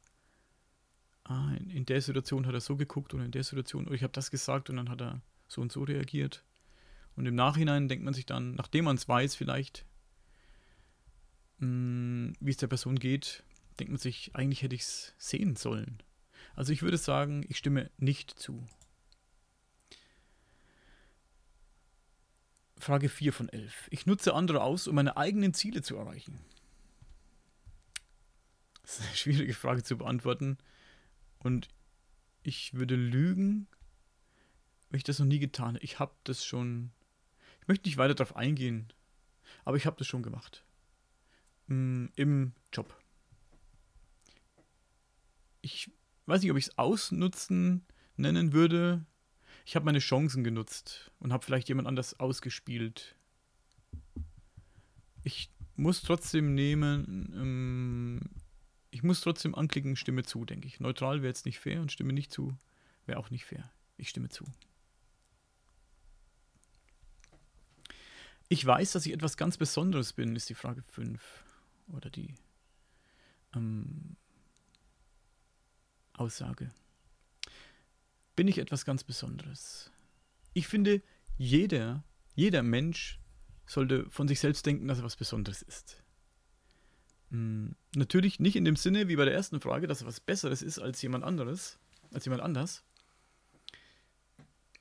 [1.25, 4.03] Ah, in, in der Situation hat er so geguckt oder in der Situation, oder ich
[4.03, 6.45] habe das gesagt und dann hat er so und so reagiert.
[7.17, 9.85] Und im Nachhinein denkt man sich dann, nachdem man es weiß vielleicht,
[11.59, 13.45] hm, wie es der Person geht,
[13.79, 16.03] denkt man sich, eigentlich hätte ich es sehen sollen.
[16.55, 18.67] Also ich würde sagen, ich stimme nicht zu.
[22.79, 23.89] Frage 4 von 11.
[23.91, 26.41] Ich nutze andere aus, um meine eigenen Ziele zu erreichen.
[28.83, 30.59] Das ist eine schwierige Frage zu beantworten.
[31.39, 31.69] Und
[32.43, 33.69] ich würde lügen,
[34.91, 35.85] wenn ich das noch nie getan hätte.
[35.85, 36.91] Ich habe das schon
[37.63, 38.93] ich möchte nicht weiter darauf eingehen,
[39.65, 40.65] aber ich habe das schon gemacht.
[41.69, 42.95] Mm, Im Job.
[45.63, 45.91] Ich
[46.27, 49.07] weiß nicht, ob ich es ausnutzen nennen würde.
[49.65, 53.17] Ich habe meine Chancen genutzt und habe vielleicht jemand anders ausgespielt.
[55.23, 58.21] Ich muss trotzdem nehmen, ähm,
[58.91, 60.81] ich muss trotzdem anklicken, Stimme zu, denke ich.
[60.81, 62.57] Neutral wäre jetzt nicht fair und Stimme nicht zu
[63.07, 63.71] wäre auch nicht fair.
[63.97, 64.45] Ich stimme zu.
[68.53, 71.23] Ich weiß, dass ich etwas ganz Besonderes bin, ist die Frage 5.
[71.89, 72.35] Oder die
[73.55, 74.15] ähm,
[76.13, 76.71] Aussage.
[78.37, 79.91] Bin ich etwas ganz Besonderes?
[80.53, 81.01] Ich finde,
[81.39, 83.19] jeder, jeder Mensch
[83.65, 86.03] sollte von sich selbst denken, dass er was Besonderes ist.
[87.31, 90.61] Hm, natürlich nicht in dem Sinne wie bei der ersten Frage, dass er was Besseres
[90.61, 91.79] ist als jemand anderes,
[92.13, 92.85] als jemand anders.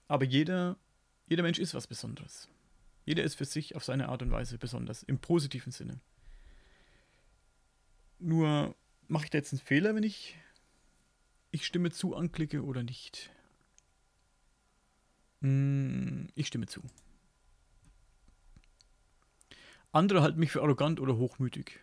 [0.10, 0.76] Aber jeder,
[1.30, 2.51] jeder Mensch ist was Besonderes.
[3.12, 6.00] Jeder ist für sich auf seine Art und Weise besonders, im positiven Sinne.
[8.20, 8.74] Nur
[9.10, 10.38] mache ich da jetzt einen Fehler, wenn ich
[11.52, 13.30] ich stimme zu anklicke oder nicht?
[15.42, 16.82] Hm, ich stimme zu.
[19.92, 21.82] Andere halten mich für arrogant oder hochmütig.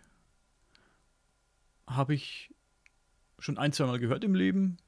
[1.86, 2.54] Habe ich
[3.38, 4.78] schon ein, zwei Mal gehört im Leben,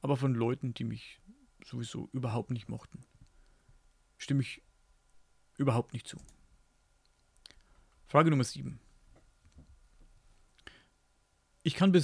[0.00, 1.20] aber von Leuten, die mich
[1.62, 3.04] sowieso überhaupt nicht mochten.
[4.16, 4.62] Stimme ich
[5.60, 6.16] überhaupt nicht zu.
[8.08, 8.80] Frage Nummer 7.
[11.62, 11.94] Ich kann,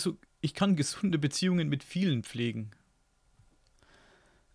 [0.42, 2.70] ich kann gesunde Beziehungen mit vielen pflegen.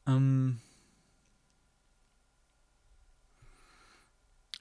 [0.05, 0.61] Ähm,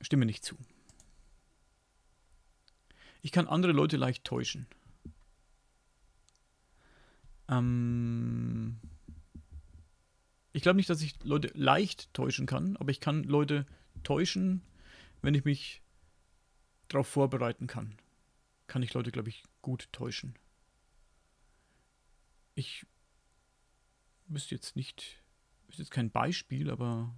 [0.01, 0.57] stimme nicht zu.
[3.21, 4.67] Ich kann andere Leute leicht täuschen.
[7.49, 8.81] Ähm,
[10.53, 13.67] ich glaube nicht, dass ich Leute leicht täuschen kann, aber ich kann Leute
[14.03, 14.63] täuschen,
[15.23, 15.83] wenn ich mich
[16.89, 17.97] darauf vorbereiten kann.
[18.67, 20.39] Kann ich Leute, glaube ich, gut täuschen.
[22.55, 22.87] Ich
[24.27, 25.23] wüsste jetzt nicht,
[25.67, 27.15] wüsste jetzt kein Beispiel, aber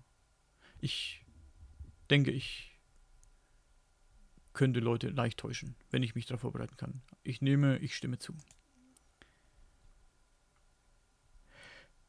[0.80, 1.24] ich
[2.10, 2.78] denke, ich
[4.52, 7.02] könnte Leute leicht täuschen, wenn ich mich darauf vorbereiten kann.
[7.22, 8.36] Ich nehme, ich stimme zu.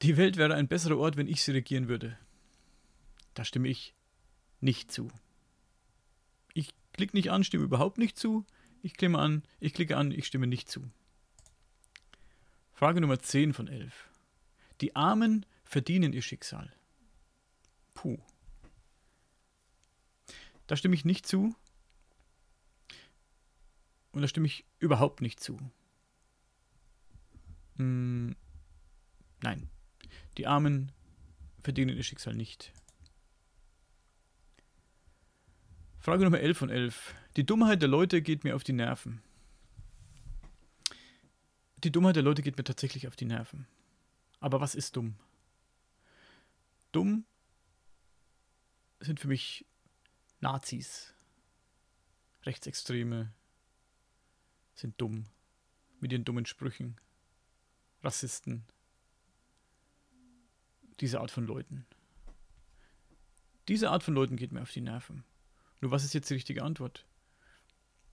[0.02, 2.18] Die Welt wäre ein besserer Ort, wenn ich sie regieren würde.
[3.34, 3.96] Da stimme ich
[4.64, 5.12] nicht zu.
[6.54, 8.46] Ich klicke nicht an, stimme überhaupt nicht zu.
[8.82, 10.90] Ich klicke an, ich klicke an, ich stimme nicht zu.
[12.74, 14.10] Frage Nummer 10 von 11.
[14.82, 16.74] Die Armen verdienen ihr Schicksal.
[17.94, 18.18] Puh.
[20.68, 21.56] Da stimme ich nicht zu.
[24.12, 25.58] Und da stimme ich überhaupt nicht zu.
[27.78, 28.36] Hm,
[29.42, 29.70] nein.
[30.38, 30.92] Die Armen
[31.64, 32.74] verdienen ihr Schicksal nicht.
[36.04, 37.16] Frage Nummer 11 von 11.
[37.38, 39.22] Die Dummheit der Leute geht mir auf die Nerven.
[41.82, 43.68] Die Dummheit der Leute geht mir tatsächlich auf die Nerven.
[44.42, 45.16] Aber was ist dumm?
[46.92, 47.24] Dumm
[49.00, 49.66] sind für mich
[50.42, 51.14] Nazis.
[52.42, 53.32] Rechtsextreme
[54.74, 55.28] sind dumm.
[56.02, 57.00] Mit ihren dummen Sprüchen.
[58.02, 58.66] Rassisten.
[61.00, 61.86] Diese Art von Leuten.
[63.70, 65.24] Diese Art von Leuten geht mir auf die Nerven.
[65.84, 67.06] Nur was ist jetzt die richtige Antwort?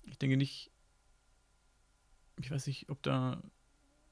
[0.02, 0.72] Ich denke nicht,
[2.40, 3.40] ich weiß nicht, ob da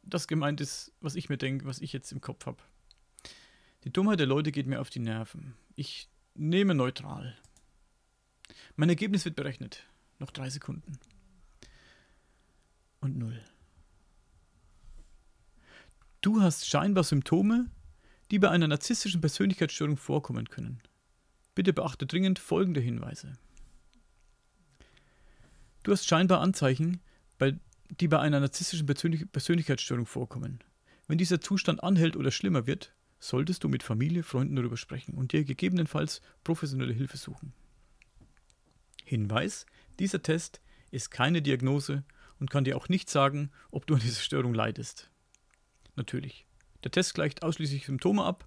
[0.05, 2.63] das gemeint ist, was ich mir denke, was ich jetzt im Kopf habe.
[3.83, 5.55] Die Dummheit der Leute geht mir auf die Nerven.
[5.75, 7.37] Ich nehme neutral.
[8.77, 9.85] Mein Ergebnis wird berechnet.
[10.21, 10.97] Noch drei Sekunden.
[13.01, 13.43] Und null.
[16.21, 17.69] Du hast scheinbar Symptome,
[18.31, 20.81] die bei einer narzisstischen Persönlichkeitsstörung vorkommen können.
[21.57, 23.37] Bitte beachte dringend folgende Hinweise.
[25.89, 27.01] Du hast scheinbar Anzeichen,
[27.39, 27.55] bei
[27.89, 30.63] die bei einer narzisstischen Persönlichkeitsstörung vorkommen.
[31.07, 35.33] Wenn dieser Zustand anhält oder schlimmer wird, solltest du mit Familie, Freunden darüber sprechen und
[35.33, 37.55] dir gegebenenfalls professionelle Hilfe suchen.
[39.07, 39.65] Hinweis:
[39.99, 42.05] Dieser Test ist keine Diagnose
[42.39, 45.11] und kann dir auch nicht sagen, ob du an dieser Störung leidest.
[45.97, 46.45] Natürlich.
[46.85, 48.47] Der Test gleicht ausschließlich Symptome ab,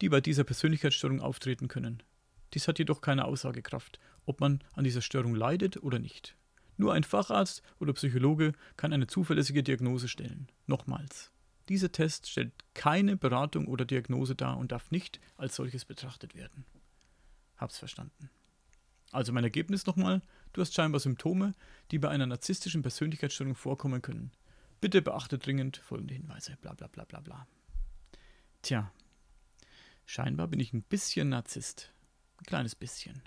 [0.00, 2.02] die bei dieser Persönlichkeitsstörung auftreten können.
[2.54, 6.38] Dies hat jedoch keine Aussagekraft, ob man an dieser Störung leidet oder nicht.
[6.80, 10.48] Nur ein Facharzt oder Psychologe kann eine zuverlässige Diagnose stellen.
[10.66, 11.30] Nochmals.
[11.68, 16.64] Dieser Test stellt keine Beratung oder Diagnose dar und darf nicht als solches betrachtet werden.
[17.58, 18.30] Hab's verstanden.
[19.12, 20.22] Also mein Ergebnis nochmal,
[20.54, 21.52] du hast scheinbar Symptome,
[21.90, 24.32] die bei einer narzisstischen Persönlichkeitsstörung vorkommen können.
[24.80, 27.46] Bitte beachte dringend folgende Hinweise, bla bla bla bla bla.
[28.62, 28.90] Tja,
[30.06, 31.92] scheinbar bin ich ein bisschen Narzisst.
[32.38, 33.20] Ein kleines bisschen.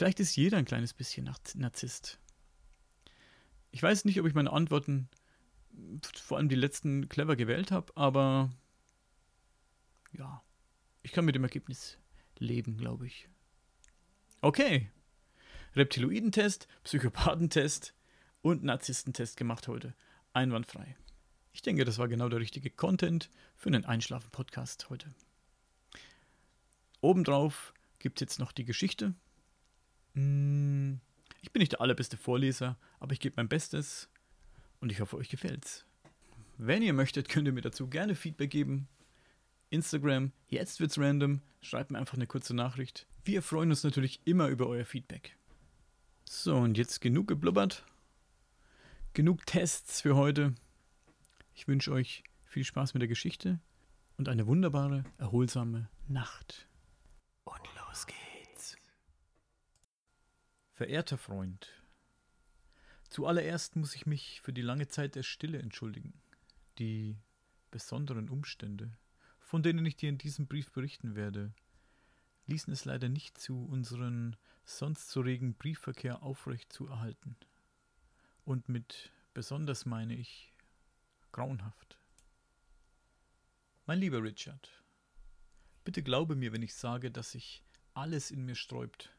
[0.00, 2.18] Vielleicht ist jeder ein kleines bisschen Narzisst.
[3.70, 5.10] Ich weiß nicht, ob ich meine Antworten,
[6.14, 8.50] vor allem die letzten, clever gewählt habe, aber
[10.12, 10.42] ja,
[11.02, 11.98] ich kann mit dem Ergebnis
[12.38, 13.28] leben, glaube ich.
[14.40, 14.90] Okay.
[15.76, 17.94] Reptiloidentest, Psychopathentest
[18.40, 19.94] und Narzisstentest gemacht heute.
[20.32, 20.96] Einwandfrei.
[21.52, 25.14] Ich denke, das war genau der richtige Content für einen Einschlafen-Podcast heute.
[27.02, 29.14] Obendrauf gibt es jetzt noch die Geschichte,
[30.14, 34.08] ich bin nicht der allerbeste Vorleser, aber ich gebe mein Bestes
[34.80, 35.86] und ich hoffe, euch gefällt's.
[36.58, 38.88] Wenn ihr möchtet, könnt ihr mir dazu gerne Feedback geben.
[39.70, 43.06] Instagram, jetzt wird's random, schreibt mir einfach eine kurze Nachricht.
[43.24, 45.36] Wir freuen uns natürlich immer über euer Feedback.
[46.24, 47.84] So, und jetzt genug geblubbert.
[49.12, 50.54] genug Tests für heute.
[51.54, 53.60] Ich wünsche euch viel Spaß mit der Geschichte
[54.16, 56.68] und eine wunderbare, erholsame Nacht.
[57.44, 58.29] Und los geht's.
[60.80, 61.68] Verehrter Freund,
[63.10, 66.14] zuallererst muss ich mich für die lange Zeit der Stille entschuldigen.
[66.78, 67.18] Die
[67.70, 68.96] besonderen Umstände,
[69.40, 71.52] von denen ich dir in diesem Brief berichten werde,
[72.46, 77.36] ließen es leider nicht zu, unseren sonst so regen Briefverkehr aufrecht zu erhalten.
[78.46, 80.54] Und mit besonders meine ich
[81.30, 81.98] grauenhaft.
[83.84, 84.70] Mein lieber Richard,
[85.84, 87.62] bitte glaube mir, wenn ich sage, dass sich
[87.92, 89.10] alles in mir sträubt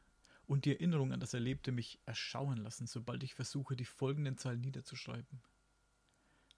[0.48, 4.62] und die Erinnerung an das Erlebte mich erschauen lassen, sobald ich versuche, die folgenden Zeilen
[4.62, 5.42] niederzuschreiben.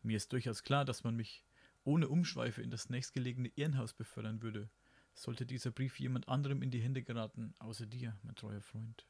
[0.02, 1.46] Mir ist durchaus klar, dass man mich
[1.84, 4.69] ohne Umschweife in das nächstgelegene Irrenhaus befördern würde,
[5.13, 9.06] sollte dieser Brief jemand anderem in die Hände geraten, außer dir, mein treuer Freund.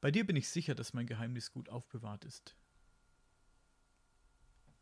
[0.00, 2.56] Bei dir bin ich sicher, dass mein Geheimnis gut aufbewahrt ist.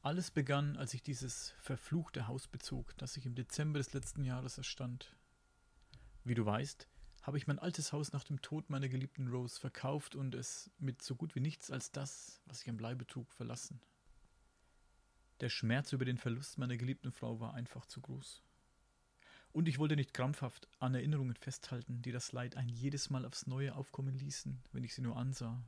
[0.00, 4.56] Alles begann, als ich dieses verfluchte Haus bezog, das sich im Dezember des letzten Jahres
[4.56, 5.16] erstand.
[6.22, 6.88] Wie du weißt,
[7.28, 11.02] habe ich mein altes Haus nach dem Tod meiner geliebten Rose verkauft und es mit
[11.02, 13.82] so gut wie nichts als das, was ich am Leibe trug, verlassen.
[15.40, 18.42] Der Schmerz über den Verlust meiner geliebten Frau war einfach zu groß.
[19.52, 23.46] Und ich wollte nicht krampfhaft an Erinnerungen festhalten, die das Leid ein jedes Mal aufs
[23.46, 25.62] Neue aufkommen ließen, wenn ich sie nur ansah.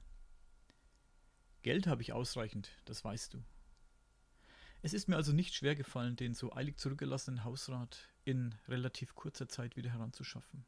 [1.61, 3.44] Geld habe ich ausreichend, das weißt du.
[4.81, 9.46] Es ist mir also nicht schwer gefallen, den so eilig zurückgelassenen Hausrat in relativ kurzer
[9.46, 10.64] Zeit wieder heranzuschaffen.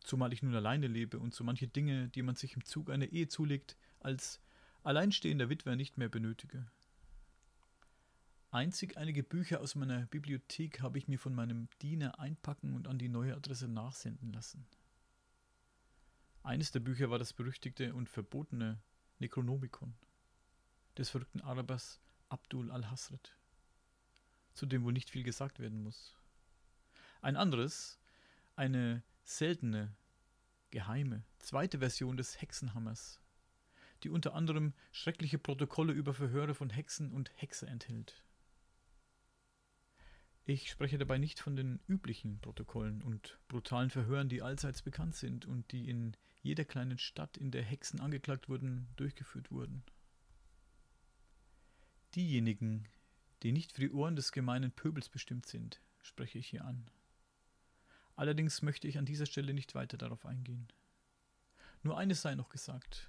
[0.00, 3.06] Zumal ich nun alleine lebe und so manche Dinge, die man sich im Zug einer
[3.06, 4.40] Ehe zulegt, als
[4.82, 6.66] alleinstehender Witwer nicht mehr benötige.
[8.50, 12.98] Einzig einige Bücher aus meiner Bibliothek habe ich mir von meinem Diener einpacken und an
[12.98, 14.66] die neue Adresse nachsenden lassen.
[16.42, 18.80] Eines der Bücher war das berüchtigte und verbotene
[19.18, 19.94] Necronomicon
[20.96, 23.36] des verrückten Arabers Abdul al-Hasret,
[24.54, 26.16] zu dem wohl nicht viel gesagt werden muss.
[27.20, 28.00] Ein anderes,
[28.56, 29.02] eine
[29.36, 29.94] seltene,
[30.70, 33.20] geheime, zweite Version des Hexenhammers,
[34.02, 38.24] die unter anderem schreckliche Protokolle über Verhöre von Hexen und Hexe enthält.
[40.46, 45.46] Ich spreche dabei nicht von den üblichen Protokollen und brutalen Verhören, die allseits bekannt sind
[45.46, 49.84] und die in jeder kleinen Stadt, in der Hexen angeklagt wurden, durchgeführt wurden.
[52.16, 52.88] Diejenigen,
[53.44, 56.90] die nicht für die Ohren des gemeinen Pöbels bestimmt sind, spreche ich hier an.
[58.20, 60.68] Allerdings möchte ich an dieser Stelle nicht weiter darauf eingehen.
[61.82, 63.08] Nur eines sei noch gesagt.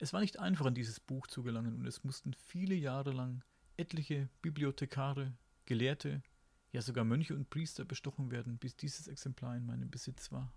[0.00, 3.44] Es war nicht einfach, an dieses Buch zu gelangen, und es mussten viele Jahre lang
[3.76, 5.32] etliche Bibliothekare,
[5.64, 6.24] Gelehrte,
[6.72, 10.52] ja sogar Mönche und Priester bestochen werden, bis dieses Exemplar in meinem Besitz war.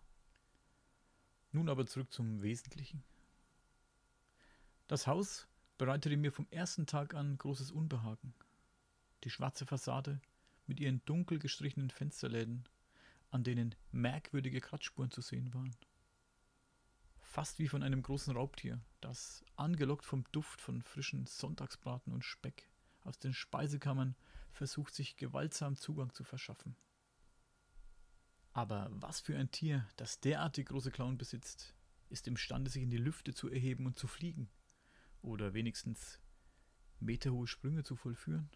[1.51, 3.03] Nun aber zurück zum Wesentlichen.
[4.87, 5.47] Das Haus
[5.77, 8.33] bereitete mir vom ersten Tag an großes Unbehagen.
[9.25, 10.21] Die schwarze Fassade
[10.65, 12.67] mit ihren dunkel gestrichenen Fensterläden,
[13.29, 15.75] an denen merkwürdige Kratzspuren zu sehen waren.
[17.19, 22.69] Fast wie von einem großen Raubtier, das, angelockt vom Duft von frischen Sonntagsbraten und Speck,
[23.03, 24.15] aus den Speisekammern
[24.51, 26.75] versucht, sich gewaltsam Zugang zu verschaffen.
[28.53, 31.75] Aber was für ein Tier, das derartig große Klauen besitzt,
[32.09, 34.49] ist imstande, sich in die Lüfte zu erheben und zu fliegen,
[35.21, 36.19] oder wenigstens
[36.99, 38.49] meterhohe Sprünge zu vollführen?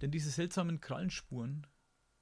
[0.00, 1.66] Denn diese seltsamen Krallenspuren,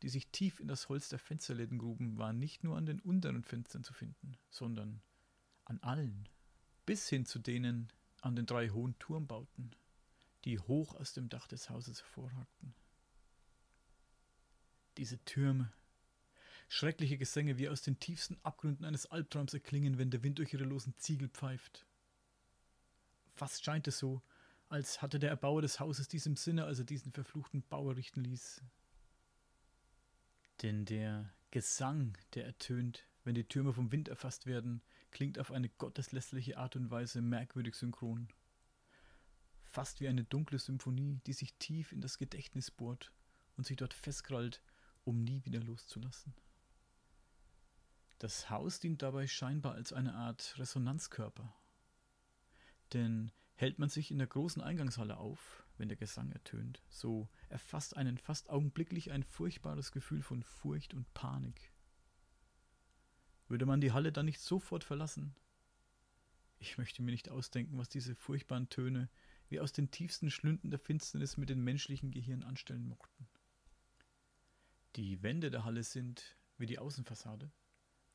[0.03, 3.43] die sich tief in das Holz der Fensterläden gruben, waren nicht nur an den unteren
[3.43, 5.03] Fenstern zu finden, sondern
[5.65, 6.29] an allen,
[6.87, 9.75] bis hin zu denen an den drei hohen Turmbauten,
[10.45, 12.75] die hoch aus dem Dach des Hauses hervorragten.
[14.97, 15.73] Diese Türme,
[16.69, 20.65] schreckliche Gesänge wie aus den tiefsten Abgründen eines Albtraums erklingen, wenn der Wind durch ihre
[20.65, 21.87] losen Ziegel pfeift.
[23.35, 24.23] Fast scheint es so,
[24.69, 28.63] als hatte der Erbauer des Hauses diesem Sinne, als er diesen verfluchten Bau errichten ließ.
[30.63, 35.69] Denn der Gesang, der ertönt, wenn die Türme vom Wind erfasst werden, klingt auf eine
[35.69, 38.29] gotteslästerliche Art und Weise merkwürdig synchron.
[39.63, 43.13] Fast wie eine dunkle Symphonie, die sich tief in das Gedächtnis bohrt
[43.57, 44.63] und sich dort festkrallt,
[45.05, 46.35] um nie wieder loszulassen.
[48.19, 51.55] Das Haus dient dabei scheinbar als eine Art Resonanzkörper,
[52.93, 57.97] denn hält man sich in der großen Eingangshalle auf, wenn der Gesang ertönt, so erfasst
[57.97, 61.73] einen fast augenblicklich ein furchtbares Gefühl von Furcht und Panik.
[63.49, 65.35] Würde man die Halle dann nicht sofort verlassen?
[66.59, 69.09] Ich möchte mir nicht ausdenken, was diese furchtbaren Töne
[69.49, 73.27] wie aus den tiefsten Schlünden der Finsternis mit dem menschlichen Gehirn anstellen mochten.
[74.97, 77.51] Die Wände der Halle sind, wie die Außenfassade,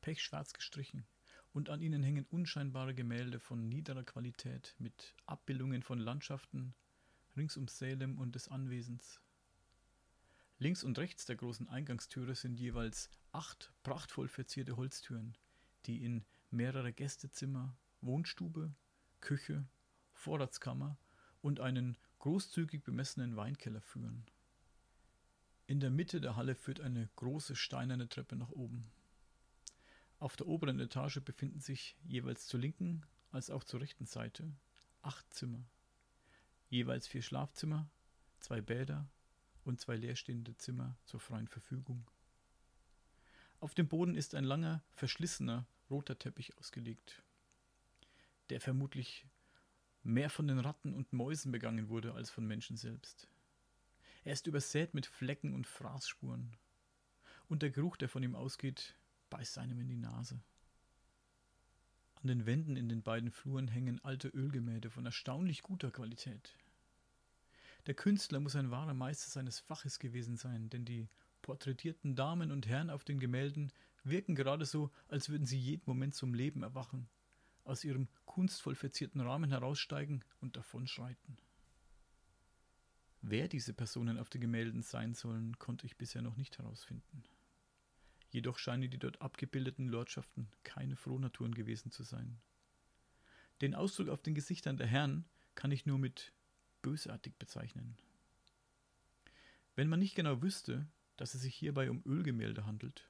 [0.02, 1.04] pechschwarz gestrichen
[1.52, 6.74] und an ihnen hängen unscheinbare Gemälde von niederer Qualität mit Abbildungen von Landschaften
[7.36, 9.20] rings um Salem und des Anwesens.
[10.58, 15.36] Links und rechts der großen Eingangstüre sind jeweils acht prachtvoll verzierte Holztüren,
[15.84, 18.74] die in mehrere Gästezimmer, Wohnstube,
[19.20, 19.66] Küche,
[20.12, 20.96] Vorratskammer
[21.42, 24.24] und einen großzügig bemessenen Weinkeller führen.
[25.66, 28.90] In der Mitte der Halle führt eine große steinerne Treppe nach oben.
[30.18, 34.50] Auf der oberen Etage befinden sich jeweils zur linken als auch zur rechten Seite
[35.02, 35.62] acht Zimmer,
[36.68, 37.90] jeweils vier Schlafzimmer,
[38.40, 39.08] zwei Bäder
[39.64, 42.08] und zwei leerstehende Zimmer zur freien Verfügung.
[43.60, 47.22] Auf dem Boden ist ein langer, verschlissener roter Teppich ausgelegt,
[48.50, 49.26] der vermutlich
[50.02, 53.28] mehr von den Ratten und Mäusen begangen wurde als von Menschen selbst.
[54.24, 56.56] Er ist übersät mit Flecken und Fraßspuren,
[57.48, 58.96] und der Geruch, der von ihm ausgeht,
[59.30, 60.40] beißt einem in die Nase.
[62.26, 66.56] An den Wänden in den beiden Fluren hängen alte Ölgemälde von erstaunlich guter Qualität.
[67.86, 71.06] Der Künstler muss ein wahrer Meister seines Faches gewesen sein, denn die
[71.42, 73.70] porträtierten Damen und Herren auf den Gemälden
[74.02, 77.08] wirken gerade so, als würden sie jeden Moment zum Leben erwachen,
[77.62, 81.38] aus ihrem kunstvoll verzierten Rahmen heraussteigen und davonschreiten.
[83.22, 87.22] Wer diese Personen auf den Gemälden sein sollen, konnte ich bisher noch nicht herausfinden.
[88.30, 92.38] Jedoch scheinen die dort abgebildeten Lordschaften keine Frohnaturen gewesen zu sein.
[93.60, 95.24] Den Ausdruck auf den Gesichtern der Herren
[95.54, 96.32] kann ich nur mit
[96.82, 97.96] bösartig bezeichnen.
[99.74, 103.08] Wenn man nicht genau wüsste, dass es sich hierbei um Ölgemälde handelt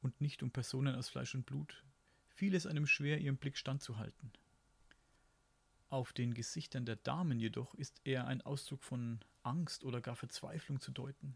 [0.00, 1.84] und nicht um Personen aus Fleisch und Blut,
[2.28, 4.32] fiel es einem schwer, ihrem Blick standzuhalten.
[5.88, 10.80] Auf den Gesichtern der Damen jedoch ist eher ein Ausdruck von Angst oder gar Verzweiflung
[10.80, 11.34] zu deuten.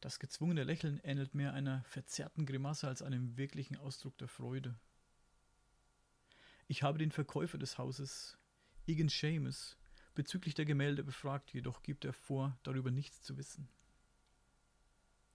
[0.00, 4.78] Das gezwungene Lächeln ähnelt mehr einer verzerrten Grimasse als einem wirklichen Ausdruck der Freude.
[6.68, 8.38] Ich habe den Verkäufer des Hauses,
[8.86, 9.76] Egan Seamus,
[10.14, 13.68] bezüglich der Gemälde befragt, jedoch gibt er vor, darüber nichts zu wissen.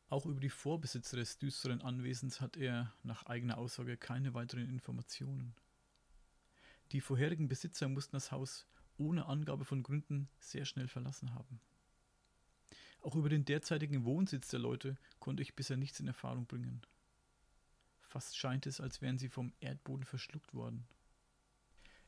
[0.10, 5.56] Auch über die Vorbesitzer des düsteren Anwesens hat er nach eigener Aussage keine weiteren Informationen.
[6.92, 11.60] Die vorherigen Besitzer mussten das Haus ohne Angabe von Gründen sehr schnell verlassen haben.
[13.04, 16.82] Auch über den derzeitigen Wohnsitz der Leute konnte ich bisher nichts in Erfahrung bringen.
[18.02, 20.88] Fast scheint es, als wären sie vom Erdboden verschluckt worden.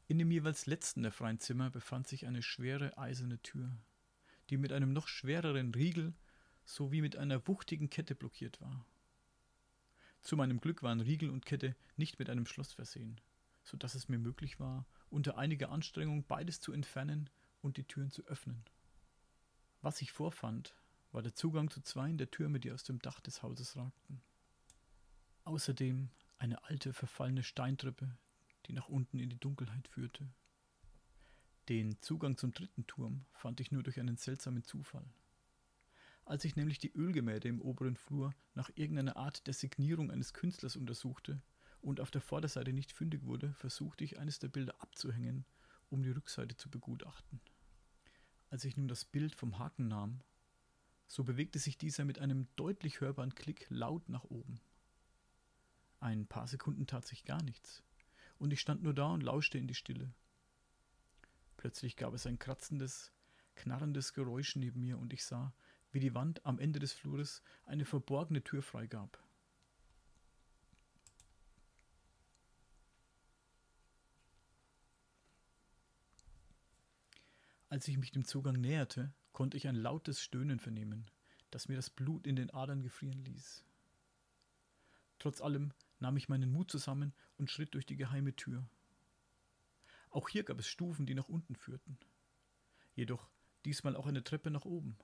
[0.07, 3.75] In dem jeweils letzten der freien Zimmer befand sich eine schwere eiserne Tür,
[4.49, 6.13] die mit einem noch schwereren Riegel
[6.63, 8.85] sowie mit einer wuchtigen Kette blockiert war.
[10.21, 13.19] Zu meinem Glück waren Riegel und Kette nicht mit einem Schloss versehen,
[13.63, 17.29] so dass es mir möglich war, unter einiger Anstrengung beides zu entfernen
[17.61, 18.63] und die Türen zu öffnen.
[19.81, 20.73] Was ich vorfand,
[21.15, 24.21] war der Zugang zu zweien der Türme, die aus dem Dach des Hauses ragten.
[25.45, 26.09] Außerdem
[26.39, 28.17] eine alte, verfallene Steintreppe,
[28.65, 30.27] die nach unten in die Dunkelheit führte.
[31.69, 35.05] Den Zugang zum dritten Turm fand ich nur durch einen seltsamen Zufall.
[36.25, 40.75] Als ich nämlich die Ölgemälde im oberen Flur nach irgendeiner Art der Signierung eines Künstlers
[40.75, 41.41] untersuchte
[41.79, 45.45] und auf der Vorderseite nicht fündig wurde, versuchte ich eines der Bilder abzuhängen,
[45.89, 47.39] um die Rückseite zu begutachten.
[48.49, 50.19] Als ich nun das Bild vom Haken nahm,
[51.07, 54.59] so bewegte sich dieser mit einem deutlich hörbaren Klick laut nach oben.
[55.99, 57.83] Ein paar Sekunden tat sich gar nichts
[58.37, 60.13] und ich stand nur da und lauschte in die Stille.
[61.57, 63.11] Plötzlich gab es ein kratzendes,
[63.55, 65.53] knarrendes Geräusch neben mir und ich sah,
[65.91, 69.21] wie die Wand am Ende des Flures eine verborgene Tür freigab.
[77.69, 81.11] Als ich mich dem Zugang näherte, konnte ich ein lautes Stöhnen vernehmen,
[81.51, 83.65] das mir das Blut in den Adern gefrieren ließ.
[85.19, 88.65] Trotz allem nahm ich meinen Mut zusammen und schritt durch die geheime Tür.
[90.09, 91.97] Auch hier gab es Stufen, die nach unten führten.
[92.93, 93.29] Jedoch
[93.65, 94.97] diesmal auch eine Treppe nach oben.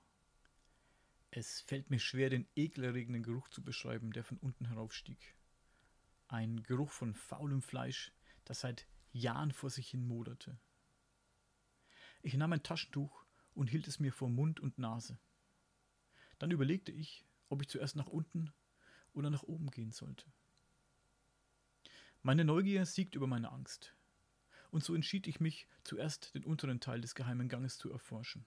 [1.30, 5.36] Es fällt mir schwer, den ekelerregenden Geruch zu beschreiben, der von unten heraufstieg.
[6.28, 8.12] Ein Geruch von faulem Fleisch,
[8.46, 10.58] das seit Jahren vor sich hin moderte.
[12.22, 13.21] Ich nahm ein Taschentuch
[13.54, 15.18] und hielt es mir vor Mund und Nase.
[16.38, 18.52] Dann überlegte ich, ob ich zuerst nach unten
[19.12, 20.26] oder nach oben gehen sollte.
[22.22, 23.94] Meine Neugier siegt über meine Angst.
[24.70, 28.46] Und so entschied ich mich, zuerst den unteren Teil des geheimen Ganges zu erforschen.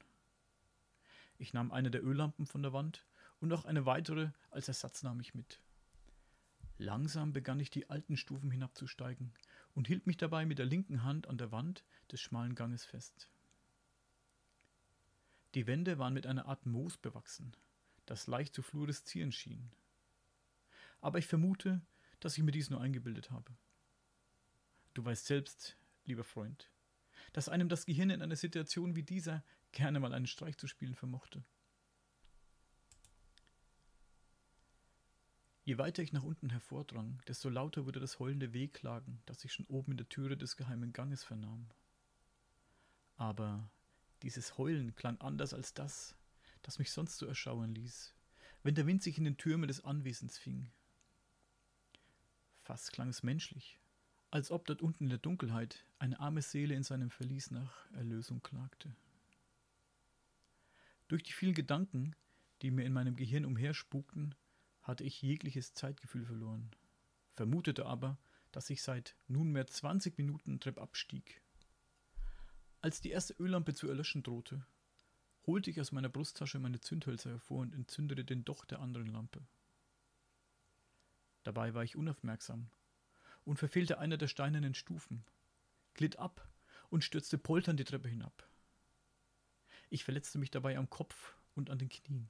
[1.38, 3.06] Ich nahm eine der Öllampen von der Wand
[3.40, 5.60] und noch eine weitere als Ersatz nahm ich mit.
[6.78, 9.34] Langsam begann ich die alten Stufen hinabzusteigen
[9.74, 13.30] und hielt mich dabei mit der linken Hand an der Wand des schmalen Ganges fest.
[15.56, 17.56] Die Wände waren mit einer Art Moos bewachsen,
[18.06, 19.72] das leicht zu fluoreszieren schien.
[21.00, 21.82] Aber ich vermute,
[22.20, 23.56] dass ich mir dies nur eingebildet habe.
[24.94, 26.70] Du weißt selbst, lieber Freund,
[27.32, 30.96] dass einem das Gehirn in einer Situation wie dieser gerne mal einen Streich zu spielen
[30.96, 31.44] vermochte.
[35.64, 39.66] Je weiter ich nach unten hervordrang, desto lauter wurde das heulende Wehklagen, das ich schon
[39.68, 41.70] oben in der Türe des geheimen Ganges vernahm.
[43.16, 43.72] Aber
[44.26, 46.16] dieses Heulen klang anders als das,
[46.64, 48.16] das mich sonst so erschauern ließ,
[48.64, 50.72] wenn der Wind sich in den Türmen des Anwesens fing.
[52.64, 53.80] Fast klang es menschlich,
[54.32, 58.42] als ob dort unten in der Dunkelheit eine arme Seele in seinem Verlies nach Erlösung
[58.42, 58.96] klagte.
[61.08, 62.16] Durch die vielen Gedanken,
[62.64, 64.34] die mir in meinem Gehirn umherspukten,
[64.82, 66.72] hatte ich jegliches Zeitgefühl verloren,
[67.36, 68.18] vermutete aber,
[68.52, 71.44] dass ich seit nunmehr 20 Minuten treppab stieg.
[72.86, 74.64] Als die erste Öllampe zu erlöschen drohte,
[75.48, 79.42] holte ich aus meiner Brusttasche meine Zündhölzer hervor und entzündete den Docht der anderen Lampe.
[81.42, 82.70] Dabei war ich unaufmerksam
[83.44, 85.26] und verfehlte einer der steinernen Stufen,
[85.96, 86.48] glitt ab
[86.90, 88.48] und stürzte polternd die Treppe hinab.
[89.90, 92.30] Ich verletzte mich dabei am Kopf und an den Knien.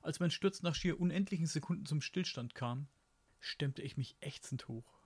[0.00, 2.88] Als mein Sturz nach schier unendlichen Sekunden zum Stillstand kam,
[3.38, 5.02] stemmte ich mich ächzend hoch,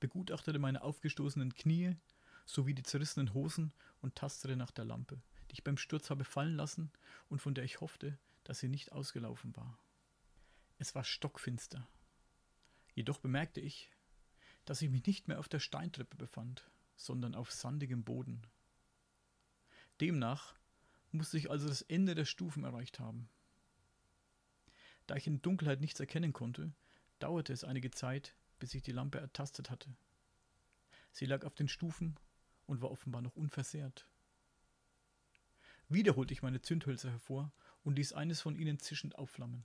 [0.00, 1.94] begutachtete meine aufgestoßenen Knie
[2.48, 5.20] sowie die zerrissenen Hosen und tastete nach der Lampe,
[5.50, 6.90] die ich beim Sturz habe fallen lassen
[7.28, 9.78] und von der ich hoffte, dass sie nicht ausgelaufen war.
[10.78, 11.86] Es war stockfinster.
[12.94, 13.90] Jedoch bemerkte ich,
[14.64, 18.40] dass ich mich nicht mehr auf der Steintreppe befand, sondern auf sandigem Boden.
[20.00, 20.54] Demnach
[21.12, 23.28] musste ich also das Ende der Stufen erreicht haben.
[25.06, 26.72] Da ich in Dunkelheit nichts erkennen konnte,
[27.18, 29.94] dauerte es einige Zeit, bis ich die Lampe ertastet hatte.
[31.12, 32.18] Sie lag auf den Stufen
[32.68, 34.06] und war offenbar noch unversehrt.
[35.88, 37.50] Wieder holte ich meine Zündhölzer hervor
[37.82, 39.64] und ließ eines von ihnen zischend aufflammen.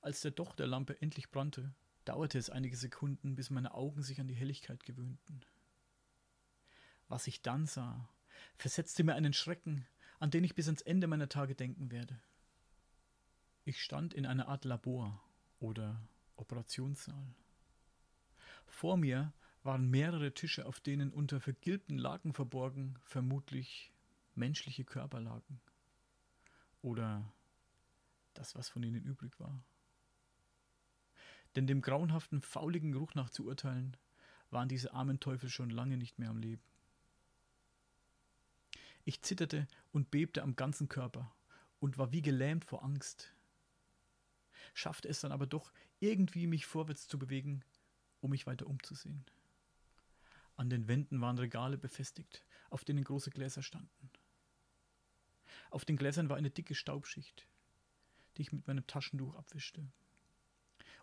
[0.00, 1.74] Als der Docht der Lampe endlich brannte,
[2.04, 5.44] dauerte es einige Sekunden, bis meine Augen sich an die Helligkeit gewöhnten.
[7.08, 8.08] Was ich dann sah,
[8.56, 9.86] versetzte mir einen Schrecken,
[10.18, 12.18] an den ich bis ans Ende meiner Tage denken werde.
[13.64, 15.22] Ich stand in einer Art Labor
[15.60, 16.00] oder
[16.36, 17.34] Operationssaal.
[18.66, 19.34] Vor mir
[19.68, 23.92] waren mehrere Tische, auf denen unter vergilbten Laken verborgen vermutlich
[24.34, 25.60] menschliche Körper lagen.
[26.80, 27.30] Oder
[28.32, 29.62] das, was von ihnen übrig war.
[31.54, 33.94] Denn dem grauenhaften, fauligen Geruch nach zu urteilen,
[34.50, 36.62] waren diese armen Teufel schon lange nicht mehr am Leben.
[39.04, 41.30] Ich zitterte und bebte am ganzen Körper
[41.78, 43.34] und war wie gelähmt vor Angst
[44.72, 47.64] schaffte es dann aber doch irgendwie, mich vorwärts zu bewegen,
[48.22, 49.26] um mich weiter umzusehen.
[50.58, 54.10] An den Wänden waren Regale befestigt, auf denen große Gläser standen.
[55.70, 57.46] Auf den Gläsern war eine dicke Staubschicht,
[58.36, 59.86] die ich mit meinem Taschentuch abwischte.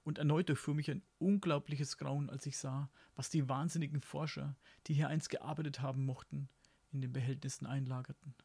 [0.04, 4.94] Und erneut durchfuhr mich ein unglaubliches Grauen, als ich sah, was die wahnsinnigen Forscher, die
[4.94, 6.50] hier einst gearbeitet haben mochten,
[6.92, 8.36] in den Behältnissen einlagerten.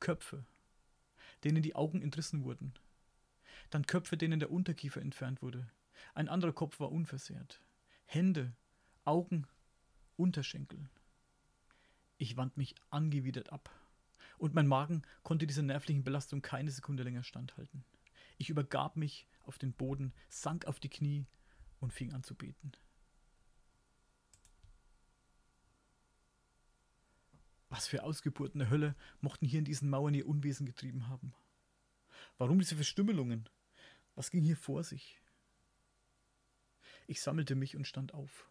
[0.00, 0.44] Köpfe,
[1.44, 2.74] denen die Augen entrissen wurden,
[3.70, 5.66] dann Köpfe, denen der Unterkiefer entfernt wurde.
[6.12, 7.62] Ein anderer Kopf war unversehrt.
[8.04, 8.54] Hände,
[9.06, 9.46] Augen,
[10.16, 10.90] Unterschenkel.
[12.18, 13.70] Ich wand mich angewidert ab,
[14.38, 17.84] und mein Magen konnte dieser nervlichen Belastung keine Sekunde länger standhalten.
[18.36, 21.26] Ich übergab mich auf den Boden, sank auf die Knie
[21.78, 22.72] und fing an zu beten.
[27.68, 31.34] Was für Ausgeburten der Hölle mochten hier in diesen Mauern ihr Unwesen getrieben haben?
[32.38, 33.48] Warum diese Verstümmelungen?
[34.14, 35.20] Was ging hier vor sich?
[37.06, 38.50] Ich sammelte mich und stand auf.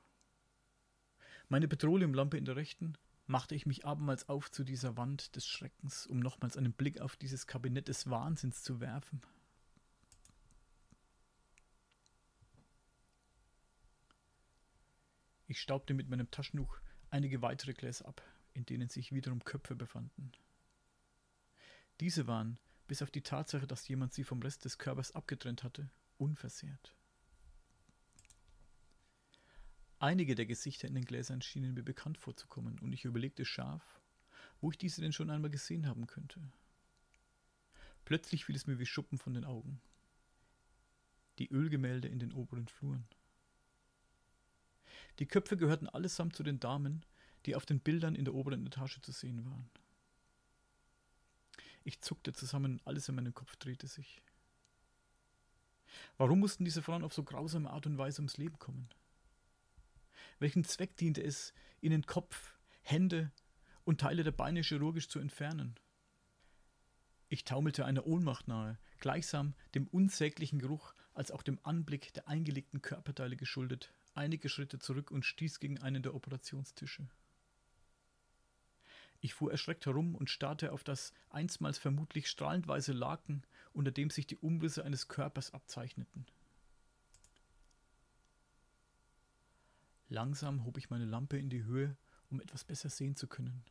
[1.47, 6.07] Meine Petroleumlampe in der rechten machte ich mich abermals auf zu dieser Wand des Schreckens,
[6.07, 9.21] um nochmals einen Blick auf dieses Kabinett des Wahnsinns zu werfen.
[15.47, 16.79] Ich staubte mit meinem Taschentuch
[17.11, 18.21] einige weitere Gläser ab,
[18.53, 20.31] in denen sich wiederum Köpfe befanden.
[21.99, 25.89] Diese waren bis auf die Tatsache, dass jemand sie vom Rest des Körpers abgetrennt hatte,
[26.17, 26.95] unversehrt.
[30.05, 33.99] Einige der Gesichter in den Gläsern schienen mir bekannt vorzukommen, und ich überlegte scharf,
[34.61, 36.39] wo ich diese denn schon einmal gesehen haben könnte.
[38.03, 39.81] Plötzlich fiel es mir wie Schuppen von den Augen.
[41.39, 43.07] Die Ölgemälde in den oberen Fluren.
[45.17, 47.03] Die Köpfe gehörten allesamt zu den Damen,
[47.47, 49.71] die auf den Bildern in der oberen Etage zu sehen waren.
[51.83, 54.21] Ich zuckte zusammen, alles in meinem Kopf drehte sich.
[56.17, 58.87] Warum mussten diese Frauen auf so grausame Art und Weise ums Leben kommen?
[60.39, 63.31] Welchen Zweck diente es, ihnen Kopf, Hände
[63.83, 65.75] und Teile der Beine chirurgisch zu entfernen?
[67.29, 72.81] Ich taumelte einer Ohnmacht nahe, gleichsam dem unsäglichen Geruch als auch dem Anblick der eingelegten
[72.81, 77.07] Körperteile geschuldet, einige Schritte zurück und stieß gegen einen der Operationstische.
[79.21, 84.09] Ich fuhr erschreckt herum und starrte auf das einstmals vermutlich strahlend weiße Laken, unter dem
[84.09, 86.27] sich die Umrisse eines Körpers abzeichneten.
[90.09, 91.97] Langsam hob ich meine Lampe in die Höhe,
[92.29, 93.63] um etwas besser sehen zu können.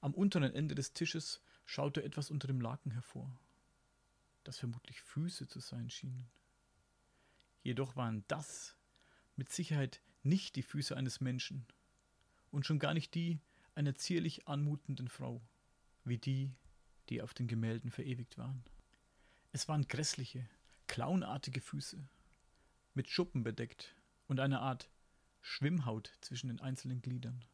[0.00, 3.38] Am unteren Ende des Tisches schaute etwas unter dem Laken hervor,
[4.44, 6.28] das vermutlich Füße zu sein schienen.
[7.62, 8.76] Jedoch waren das
[9.36, 11.66] mit Sicherheit nicht die Füße eines Menschen
[12.50, 13.40] und schon gar nicht die
[13.74, 15.40] einer zierlich anmutenden Frau,
[16.04, 16.52] wie die,
[17.08, 18.64] die auf den Gemälden verewigt waren.
[19.52, 20.48] Es waren grässliche,
[20.86, 22.08] clownartige Füße,
[22.94, 23.94] mit Schuppen bedeckt
[24.26, 24.90] und einer Art
[25.42, 27.44] Schwimmhaut zwischen den einzelnen Gliedern.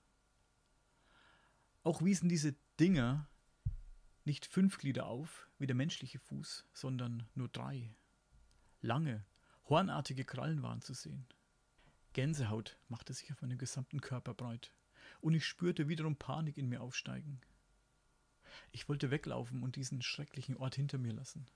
[1.83, 3.29] Auch wiesen diese Dinger
[4.25, 7.91] nicht fünf Glieder auf, wie der menschliche Fuß, sondern nur drei.
[8.83, 9.25] Lange,
[9.69, 11.27] hornartige Krallen waren zu sehen.
[12.13, 14.73] Gänsehaut machte sich auf meinem gesamten Körper breit
[15.21, 17.41] und ich spürte wiederum Panik in mir aufsteigen.
[18.71, 21.47] Ich wollte weglaufen und diesen schrecklichen Ort hinter mir lassen.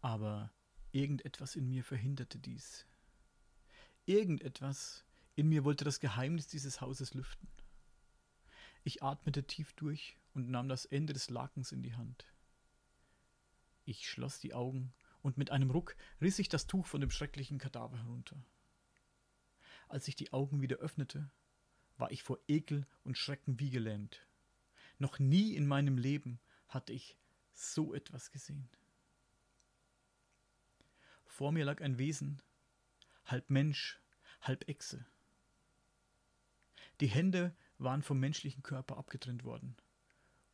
[0.00, 0.52] Aber
[0.92, 2.86] irgendetwas in mir verhinderte dies.
[4.06, 5.04] Irgendetwas
[5.36, 7.48] in mir wollte das Geheimnis dieses Hauses lüften.
[8.82, 12.26] Ich atmete tief durch und nahm das Ende des Lakens in die Hand.
[13.84, 14.92] Ich schloss die Augen
[15.22, 18.42] und mit einem Ruck riss ich das Tuch von dem schrecklichen Kadaver herunter.
[19.88, 21.30] Als ich die Augen wieder öffnete,
[21.96, 24.26] war ich vor Ekel und Schrecken wie gelähmt.
[24.98, 27.18] Noch nie in meinem Leben hatte ich
[27.52, 28.68] so etwas gesehen.
[31.26, 32.40] Vor mir lag ein Wesen,
[33.30, 34.00] halb Mensch,
[34.40, 35.04] halb Echse.
[37.00, 39.76] Die Hände waren vom menschlichen Körper abgetrennt worden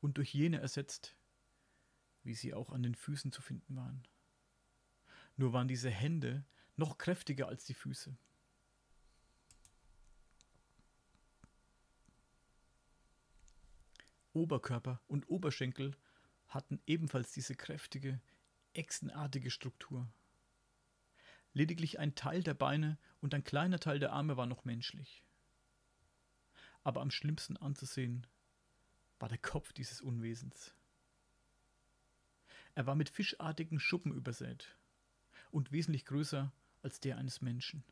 [0.01, 1.17] und durch jene ersetzt,
[2.23, 4.07] wie sie auch an den Füßen zu finden waren.
[5.37, 6.45] Nur waren diese Hände
[6.77, 8.17] noch kräftiger als die Füße.
[14.33, 15.97] Oberkörper und Oberschenkel
[16.49, 18.21] hatten ebenfalls diese kräftige,
[18.75, 20.09] echsenartige Struktur.
[21.57, 25.25] Lediglich ein Teil der Beine und ein kleiner Teil der Arme war noch menschlich.
[26.85, 28.27] Aber am schlimmsten anzusehen
[29.19, 30.75] war der Kopf dieses Unwesens.
[32.75, 34.77] Er war mit fischartigen Schuppen übersät
[35.51, 36.53] und wesentlich größer
[36.83, 37.85] als der eines Menschen.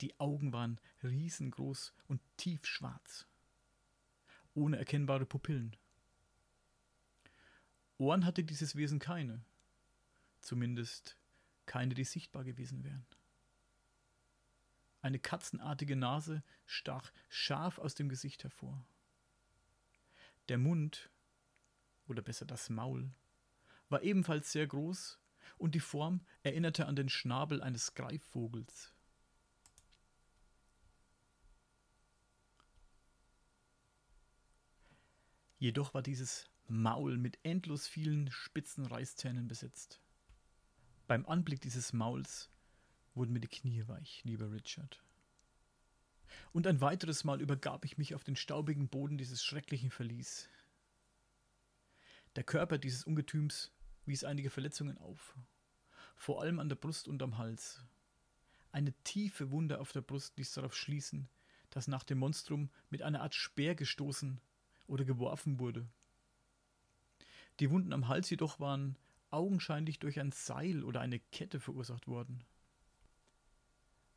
[0.00, 3.26] Die Augen waren riesengroß und tiefschwarz
[4.54, 5.74] ohne erkennbare Pupillen.
[7.96, 9.44] Ohren hatte dieses Wesen keine,
[10.40, 11.16] zumindest
[11.68, 13.06] keine, die sichtbar gewesen wären.
[15.00, 18.84] Eine katzenartige Nase stach scharf aus dem Gesicht hervor.
[20.48, 21.10] Der Mund,
[22.08, 23.12] oder besser das Maul,
[23.88, 25.20] war ebenfalls sehr groß
[25.56, 28.92] und die Form erinnerte an den Schnabel eines Greifvogels.
[35.58, 40.00] Jedoch war dieses Maul mit endlos vielen spitzen Reißzähnen besetzt.
[41.08, 42.50] Beim Anblick dieses Mauls
[43.14, 45.02] wurden mir die Knie weich, lieber Richard.
[46.52, 50.50] Und ein weiteres Mal übergab ich mich auf den staubigen Boden dieses schrecklichen Verlies.
[52.36, 53.72] Der Körper dieses Ungetüms
[54.04, 55.34] wies einige Verletzungen auf,
[56.14, 57.82] vor allem an der Brust und am Hals.
[58.70, 61.30] Eine tiefe Wunde auf der Brust ließ darauf schließen,
[61.70, 64.42] dass nach dem Monstrum mit einer Art Speer gestoßen
[64.86, 65.88] oder geworfen wurde.
[67.60, 68.98] Die Wunden am Hals jedoch waren
[69.30, 72.44] augenscheinlich durch ein Seil oder eine Kette verursacht worden.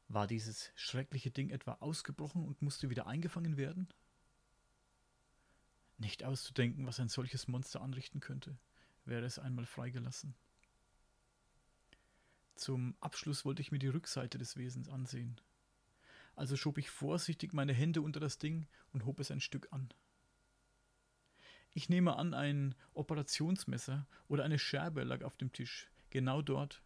[0.07, 3.87] War dieses schreckliche Ding etwa ausgebrochen und musste wieder eingefangen werden?
[5.97, 8.57] Nicht auszudenken, was ein solches Monster anrichten könnte,
[9.05, 10.35] wäre es einmal freigelassen.
[12.55, 15.39] Zum Abschluss wollte ich mir die Rückseite des Wesens ansehen.
[16.35, 19.89] Also schob ich vorsichtig meine Hände unter das Ding und hob es ein Stück an.
[21.73, 26.81] Ich nehme an, ein Operationsmesser oder eine Scherbe lag auf dem Tisch, genau dort,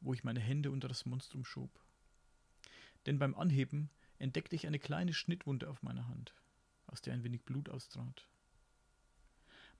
[0.00, 1.70] wo ich meine Hände unter das Monstrum schob.
[3.06, 6.34] Denn beim Anheben entdeckte ich eine kleine Schnittwunde auf meiner Hand,
[6.86, 8.28] aus der ein wenig Blut austrat.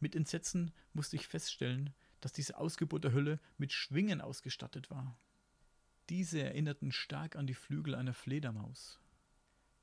[0.00, 5.16] Mit Entsetzen musste ich feststellen, dass diese Ausgeburt der Hölle mit Schwingen ausgestattet war.
[6.08, 8.98] Diese erinnerten stark an die Flügel einer Fledermaus.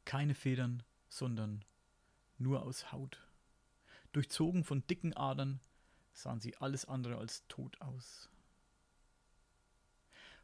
[0.06, 1.64] Keine Federn, sondern
[2.38, 3.25] nur aus Haut.
[4.16, 5.60] Durchzogen von dicken Adern
[6.14, 8.30] sahen sie alles andere als tot aus.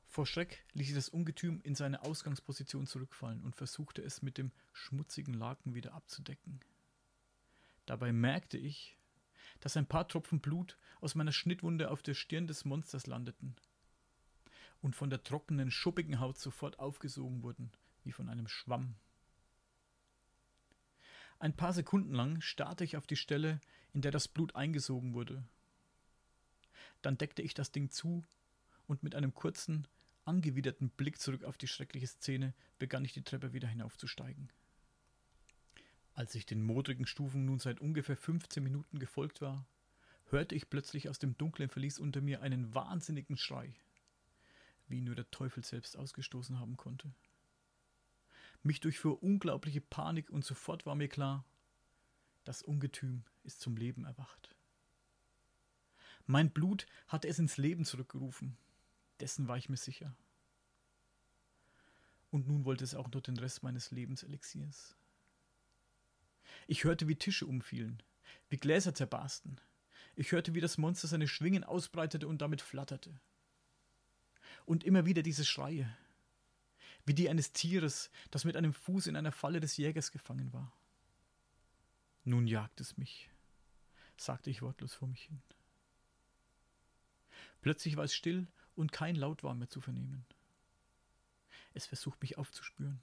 [0.08, 4.52] Vor Schreck ließ ich das Ungetüm in seine Ausgangsposition zurückfallen und versuchte es mit dem
[4.74, 6.60] schmutzigen Laken wieder abzudecken.
[7.86, 8.98] Dabei merkte ich,
[9.62, 13.56] dass ein paar Tropfen Blut aus meiner Schnittwunde auf der Stirn des Monsters landeten.
[14.82, 17.72] und von der trockenen, schuppigen Haut sofort aufgesogen wurden,
[18.04, 18.96] wie von einem Schwamm.
[21.42, 23.60] Ein paar Sekunden lang starrte ich auf die Stelle,
[23.94, 25.44] in der das Blut eingesogen wurde.
[27.02, 28.24] Dann deckte ich das Ding zu
[28.86, 29.88] und mit einem kurzen,
[30.24, 34.52] angewiderten Blick zurück auf die schreckliche Szene begann ich die Treppe wieder hinaufzusteigen.
[36.14, 39.66] Als ich den modrigen Stufen nun seit ungefähr 15 Minuten gefolgt war,
[40.30, 43.74] hörte ich plötzlich aus dem dunklen Verlies unter mir einen wahnsinnigen Schrei,
[44.88, 47.12] wie ihn nur der Teufel selbst ausgestoßen haben konnte.
[48.64, 51.46] Mich durchfuhr unglaubliche Panik und sofort war mir klar,
[52.44, 54.56] das Ungetüm ist zum Leben erwacht.
[56.28, 58.58] Mein Blut hatte es ins Leben zurückgerufen,
[59.20, 60.16] dessen war ich mir sicher.
[62.30, 64.96] Und nun wollte es auch nur den Rest meines Lebenselixiers.
[66.68, 68.02] Ich hörte, wie Tische umfielen,
[68.50, 69.60] wie Gläser zerbarsten.
[70.16, 73.20] Ich hörte, wie das Monster seine Schwingen ausbreitete und damit flatterte.
[74.66, 75.94] Und immer wieder diese Schreie,
[77.06, 80.72] wie die eines Tieres, das mit einem Fuß in einer Falle des Jägers gefangen war.
[82.24, 83.30] Nun jagt es mich,
[84.18, 85.42] sagte ich wortlos vor mich hin.
[87.62, 90.26] Plötzlich war es still und kein Laut war mehr zu vernehmen.
[91.74, 93.00] Es versucht mich aufzuspüren,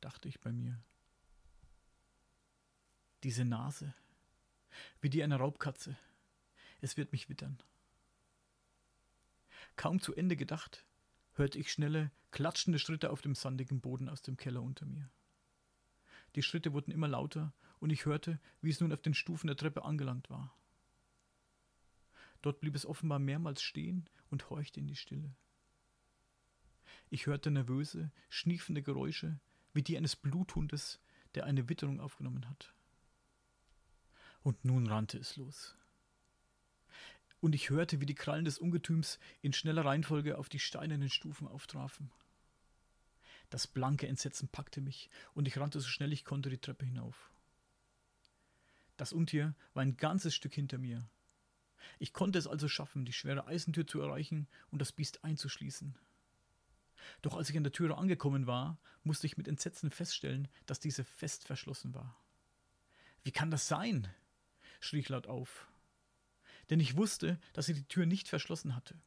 [0.00, 0.78] dachte ich bei mir.
[3.22, 3.94] Diese Nase,
[5.00, 5.96] wie die einer Raubkatze,
[6.80, 7.58] es wird mich wittern.
[9.76, 10.84] Kaum zu Ende gedacht,
[11.34, 15.10] hörte ich schnelle, klatschende Schritte auf dem sandigen Boden aus dem Keller unter mir.
[16.34, 19.56] Die Schritte wurden immer lauter und ich hörte, wie es nun auf den Stufen der
[19.56, 20.56] Treppe angelangt war.
[22.42, 25.34] Dort blieb es offenbar mehrmals stehen und horchte in die Stille.
[27.10, 29.40] Ich hörte nervöse, schniefende Geräusche,
[29.72, 31.00] wie die eines Bluthundes,
[31.34, 32.74] der eine Witterung aufgenommen hat.
[34.42, 35.76] Und nun rannte es los
[37.44, 41.46] und ich hörte, wie die Krallen des Ungetüms in schneller Reihenfolge auf die steinernen Stufen
[41.46, 42.10] auftrafen.
[43.50, 47.30] Das blanke Entsetzen packte mich, und ich rannte so schnell ich konnte die Treppe hinauf.
[48.96, 51.06] Das Untier war ein ganzes Stück hinter mir.
[51.98, 55.98] Ich konnte es also schaffen, die schwere Eisentür zu erreichen und das Biest einzuschließen.
[57.20, 61.04] Doch als ich an der Türe angekommen war, musste ich mit Entsetzen feststellen, dass diese
[61.04, 62.16] fest verschlossen war.
[63.22, 64.08] Wie kann das sein?
[64.80, 65.68] schrie ich laut auf
[66.70, 69.00] denn ich wusste, dass sie die Tür nicht verschlossen hatte.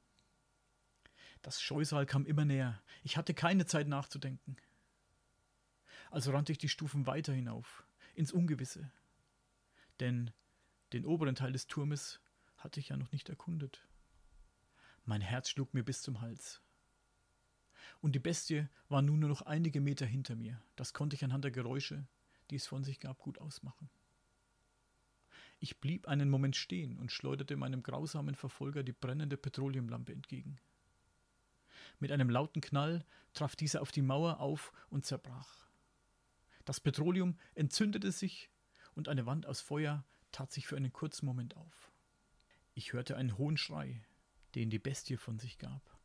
[1.41, 2.81] Das Scheusal kam immer näher.
[3.03, 4.57] Ich hatte keine Zeit nachzudenken.
[6.11, 7.85] Also rannte ich die Stufen weiter hinauf,
[8.15, 8.91] ins Ungewisse.
[9.99, 10.31] Denn
[10.93, 12.21] den oberen Teil des Turmes
[12.57, 13.87] hatte ich ja noch nicht erkundet.
[15.05, 16.61] Mein Herz schlug mir bis zum Hals.
[18.01, 20.61] Und die Bestie war nun nur noch einige Meter hinter mir.
[20.75, 22.07] Das konnte ich anhand der Geräusche,
[22.49, 23.89] die es von sich gab, gut ausmachen.
[25.59, 30.59] Ich blieb einen Moment stehen und schleuderte meinem grausamen Verfolger die brennende Petroleumlampe entgegen.
[31.99, 35.67] Mit einem lauten Knall traf dieser auf die Mauer auf und zerbrach.
[36.65, 38.49] Das Petroleum entzündete sich
[38.93, 41.91] und eine Wand aus Feuer tat sich für einen kurzen Moment auf.
[42.75, 44.05] Ich hörte einen hohen Schrei,
[44.53, 45.97] den die Bestie von sich gab.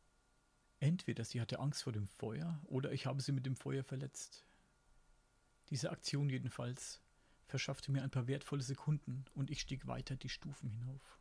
[0.79, 4.45] Entweder sie hatte Angst vor dem Feuer oder ich habe sie mit dem Feuer verletzt.
[5.69, 7.02] Diese Aktion jedenfalls
[7.53, 11.19] verschaffte mir ein paar wertvolle Sekunden und ich stieg weiter die Stufen hinauf.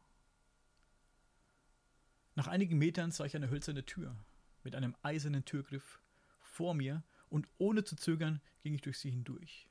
[2.37, 4.17] Nach einigen Metern sah ich eine hölzerne Tür
[4.65, 6.01] mit einem eisernen Türgriff
[6.41, 9.69] vor mir und ohne zu zögern ging ich durch sie hindurch.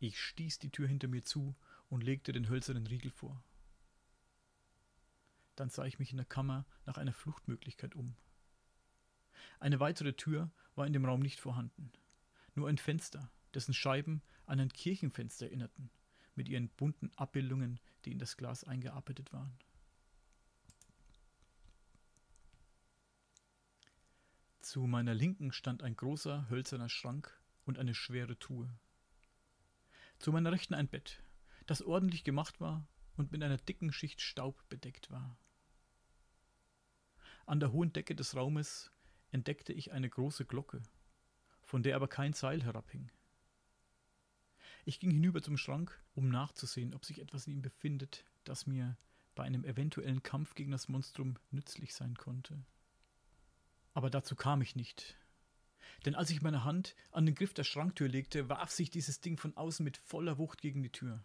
[0.00, 1.54] Ich stieß die Tür hinter mir zu
[1.90, 3.40] und legte den hölzernen Riegel vor.
[5.54, 8.16] Dann sah ich mich in der Kammer nach einer Fluchtmöglichkeit um.
[9.60, 11.92] Eine weitere Tür war in dem Raum nicht vorhanden,
[12.56, 15.90] nur ein Fenster, dessen Scheiben an ein Kirchenfenster erinnerten,
[16.34, 19.58] mit ihren bunten Abbildungen, die in das Glas eingearbeitet waren.
[24.60, 28.70] Zu meiner Linken stand ein großer hölzerner Schrank und eine schwere Truhe.
[30.18, 31.22] Zu meiner Rechten ein Bett,
[31.66, 32.86] das ordentlich gemacht war
[33.16, 35.38] und mit einer dicken Schicht Staub bedeckt war.
[37.46, 38.90] An der hohen Decke des Raumes
[39.30, 40.82] entdeckte ich eine große Glocke,
[41.62, 43.10] von der aber kein Seil herabhing.
[44.88, 48.96] Ich ging hinüber zum Schrank, um nachzusehen, ob sich etwas in ihm befindet, das mir
[49.34, 52.64] bei einem eventuellen Kampf gegen das Monstrum nützlich sein konnte.
[53.92, 55.18] Aber dazu kam ich nicht.
[56.06, 59.36] Denn als ich meine Hand an den Griff der Schranktür legte, warf sich dieses Ding
[59.36, 61.22] von außen mit voller Wucht gegen die Tür.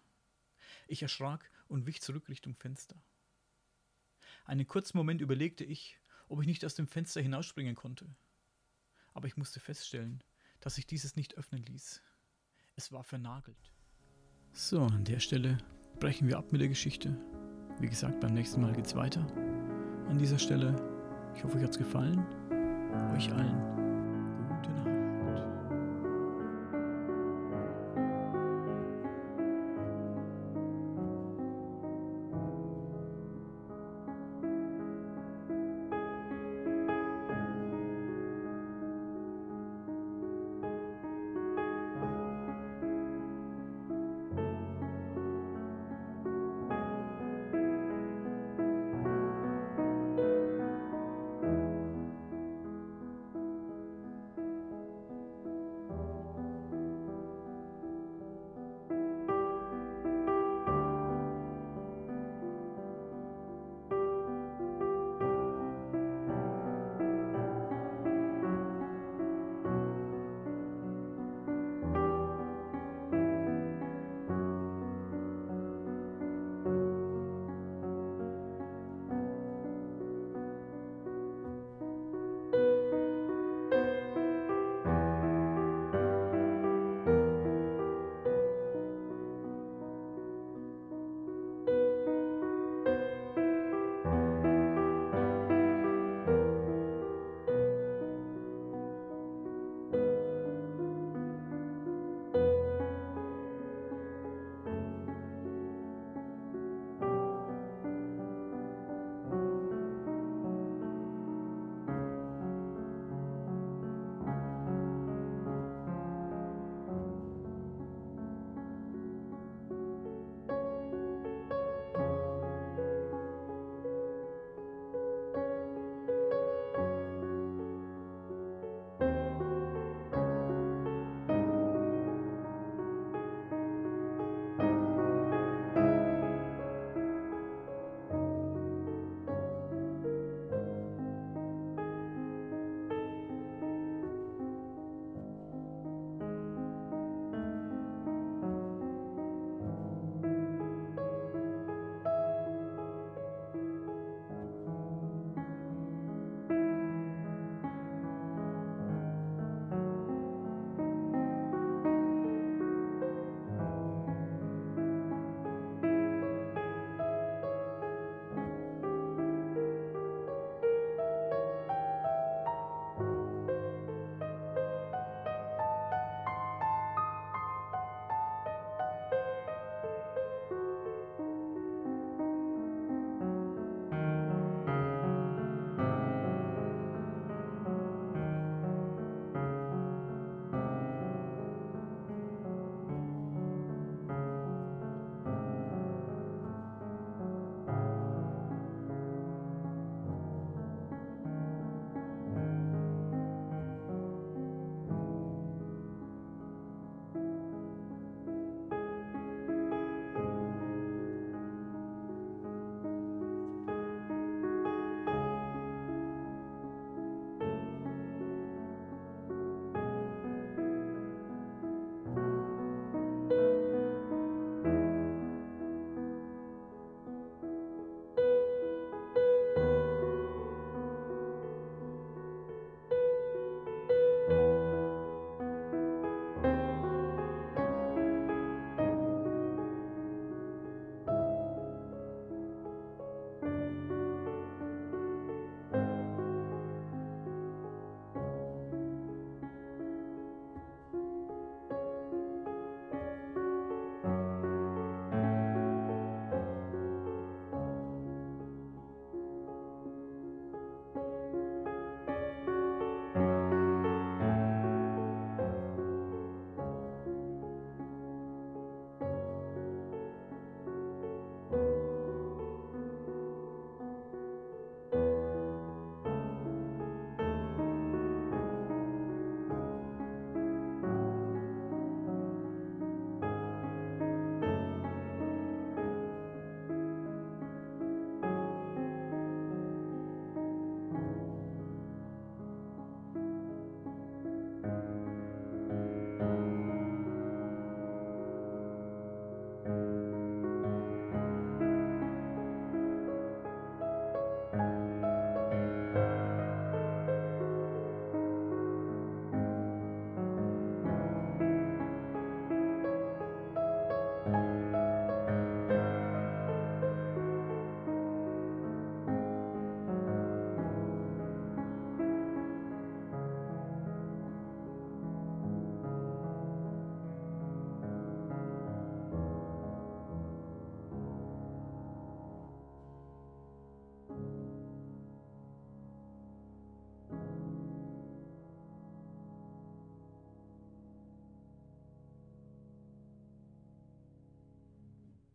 [0.89, 3.01] Ich erschrak und wich zurück Richtung Fenster.
[4.43, 8.13] Einen kurzen Moment überlegte ich, ob ich nicht aus dem Fenster hinausspringen konnte.
[9.13, 10.21] Aber ich musste feststellen,
[10.59, 12.03] dass sich dieses nicht öffnen ließ.
[12.75, 13.71] Es war vernagelt.
[14.51, 15.59] So, an der Stelle
[15.99, 17.15] brechen wir ab mit der Geschichte.
[17.79, 19.25] Wie gesagt, beim nächsten Mal geht's weiter.
[20.09, 20.75] An dieser Stelle
[21.35, 22.25] Ich hoffe, euch hat es gefallen.
[23.15, 24.47] Euch allen.
[24.47, 24.92] Gute Nacht.